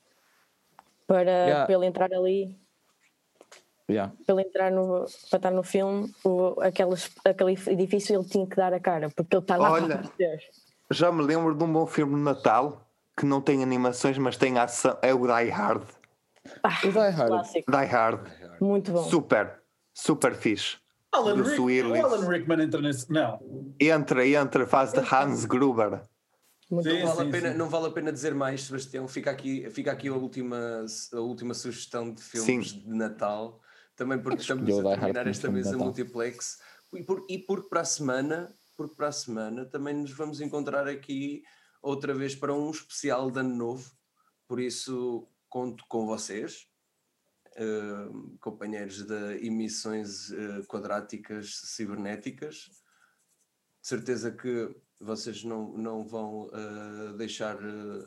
para, 1.05 1.31
yeah. 1.31 1.65
para 1.65 1.75
ele 1.75 1.85
entrar 1.85 2.13
ali. 2.13 2.57
Yeah. 3.89 4.13
Para 4.25 4.35
ele 4.35 4.47
entrar 4.47 4.71
no, 4.71 5.05
para 5.29 5.37
estar 5.37 5.51
no 5.51 5.63
filme, 5.63 6.13
o, 6.23 6.59
aqueles, 6.61 7.09
aquele 7.23 7.53
edifício 7.67 8.19
ele 8.19 8.27
tinha 8.27 8.45
que 8.45 8.55
dar 8.55 8.73
a 8.73 8.79
cara, 8.79 9.09
porque 9.09 9.35
ele 9.35 9.43
está 9.43 9.55
lá 9.55 9.71
Olha, 9.71 10.01
Já 10.91 11.09
me 11.09 11.23
lembro 11.23 11.55
de 11.55 11.63
um 11.63 11.71
bom 11.71 11.87
filme 11.87 12.15
de 12.15 12.21
Natal 12.21 12.85
que 13.15 13.25
não 13.25 13.41
tem 13.41 13.63
animações, 13.63 14.17
mas 14.17 14.35
tem 14.35 14.59
ação, 14.59 14.97
é 15.01 15.13
o 15.13 15.25
Die 15.25 15.49
Hard. 15.49 15.83
Ah, 16.61 16.77
o 16.83 16.91
Die 16.91 16.99
Hard. 16.99 17.27
Clássico. 17.29 17.71
Die 17.71 17.85
Hard. 17.85 18.27
Muito 18.59 18.91
bom. 18.91 19.03
Super, 19.03 19.61
super 19.93 20.35
fixe. 20.35 20.77
Alan, 21.17 21.43
Alan 22.03 22.27
Rickman 22.27 22.61
entra 22.61 22.81
nesse. 22.81 23.11
Não. 23.11 23.39
Entra, 23.79 24.27
entra, 24.27 24.65
faz 24.67 24.91
de 24.91 24.99
Hans 24.99 25.45
Gruber. 25.45 26.01
Sim, 26.69 26.75
não, 26.75 26.83
vale 26.83 27.15
sim, 27.15 27.29
a 27.29 27.31
pena, 27.31 27.51
sim. 27.51 27.57
não 27.57 27.69
vale 27.69 27.87
a 27.87 27.91
pena 27.91 28.11
dizer 28.11 28.35
mais, 28.35 28.63
Sebastião. 28.63 29.07
Fica 29.07 29.31
aqui, 29.31 29.69
fica 29.69 29.91
aqui 29.91 30.09
a, 30.09 30.13
última, 30.13 30.85
a 31.13 31.19
última 31.19 31.53
sugestão 31.53 32.11
de 32.11 32.21
filmes 32.21 32.73
de 32.73 32.89
Natal. 32.89 33.61
Também 33.95 34.19
porque 34.19 34.41
estamos 34.41 34.69
a 34.69 34.83
terminar 34.83 35.27
esta 35.27 35.49
mesa 35.49 35.77
multiplex. 35.77 36.59
E, 36.93 37.03
por, 37.03 37.25
e 37.29 37.39
porque 37.39 37.69
para 37.69 37.81
a 37.81 37.85
semana, 37.85 38.53
porque 38.75 38.95
para 38.95 39.07
a 39.07 39.11
semana 39.11 39.65
também 39.65 39.93
nos 39.93 40.11
vamos 40.11 40.41
encontrar 40.41 40.87
aqui 40.87 41.41
outra 41.81 42.13
vez 42.13 42.35
para 42.35 42.53
um 42.53 42.69
especial 42.69 43.31
de 43.31 43.39
ano 43.39 43.55
novo. 43.55 43.89
Por 44.47 44.59
isso 44.59 45.27
conto 45.49 45.83
com 45.87 46.05
vocês, 46.05 46.67
uh, 47.57 48.37
companheiros 48.39 49.03
de 49.03 49.45
emissões 49.45 50.29
uh, 50.29 50.65
quadráticas 50.67 51.59
cibernéticas. 51.65 52.69
De 53.81 53.87
certeza 53.87 54.31
que 54.31 54.75
vocês 54.99 55.43
não, 55.43 55.77
não 55.77 56.05
vão 56.05 56.47
uh, 56.47 57.13
deixar 57.17 57.57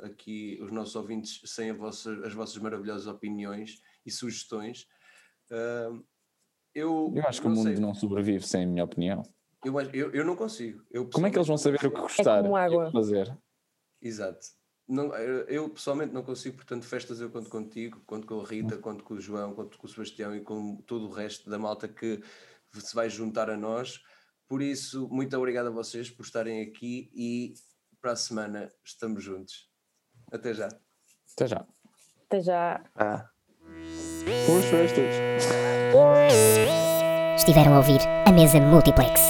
aqui 0.04 0.58
os 0.62 0.70
nossos 0.70 0.96
ouvintes 0.96 1.40
sem 1.44 1.72
vossa, 1.72 2.12
as 2.26 2.34
vossas 2.34 2.58
maravilhosas 2.58 3.06
opiniões 3.06 3.80
e 4.04 4.10
sugestões. 4.10 4.86
eu, 6.74 7.12
eu 7.14 7.26
acho 7.26 7.40
que 7.40 7.46
o 7.46 7.50
mundo 7.50 7.68
sei. 7.68 7.76
não 7.76 7.94
sobrevive 7.94 8.46
sem 8.46 8.64
a 8.64 8.66
minha 8.66 8.84
opinião. 8.84 9.22
Eu, 9.64 9.78
eu, 9.92 10.10
eu 10.12 10.24
não 10.24 10.34
consigo. 10.34 10.82
Eu 10.90 11.08
Como 11.10 11.26
é 11.26 11.30
que 11.30 11.36
eles 11.36 11.48
vão 11.48 11.58
saber 11.58 11.76
o 11.76 11.80
que 11.80 11.88
gostar 11.88 12.44
é 12.44 12.48
e 12.48 12.92
fazer? 12.92 13.38
Exato. 14.00 14.59
Não, 14.90 15.14
eu 15.14 15.70
pessoalmente 15.70 16.12
não 16.12 16.24
consigo, 16.24 16.56
portanto, 16.56 16.84
festas 16.84 17.20
eu 17.20 17.30
conto 17.30 17.48
contigo, 17.48 18.00
conto 18.04 18.26
com 18.26 18.40
a 18.40 18.44
Rita, 18.44 18.76
conto 18.76 19.04
com 19.04 19.14
o 19.14 19.20
João, 19.20 19.54
conto 19.54 19.78
com 19.78 19.86
o 19.86 19.90
Sebastião 19.90 20.34
e 20.34 20.40
com 20.40 20.76
todo 20.78 21.06
o 21.06 21.12
resto 21.12 21.48
da 21.48 21.58
malta 21.60 21.86
que 21.86 22.20
se 22.74 22.92
vai 22.92 23.08
juntar 23.08 23.48
a 23.48 23.56
nós. 23.56 24.02
Por 24.48 24.60
isso, 24.60 25.08
muito 25.08 25.36
obrigado 25.36 25.68
a 25.68 25.70
vocês 25.70 26.10
por 26.10 26.24
estarem 26.24 26.60
aqui 26.62 27.08
e 27.14 27.54
para 28.00 28.12
a 28.12 28.16
semana 28.16 28.68
estamos 28.84 29.22
juntos. 29.22 29.70
Até 30.32 30.52
já. 30.52 30.68
Até 31.36 31.46
já. 31.46 31.66
Até 32.26 32.40
já. 32.40 32.84
Ah. 32.96 33.30
Boas 34.46 34.64
festas. 34.64 35.14
Estiveram 37.36 37.74
a 37.74 37.78
ouvir 37.78 38.00
a 38.26 38.32
mesa 38.32 38.58
Multiplex. 38.60 39.20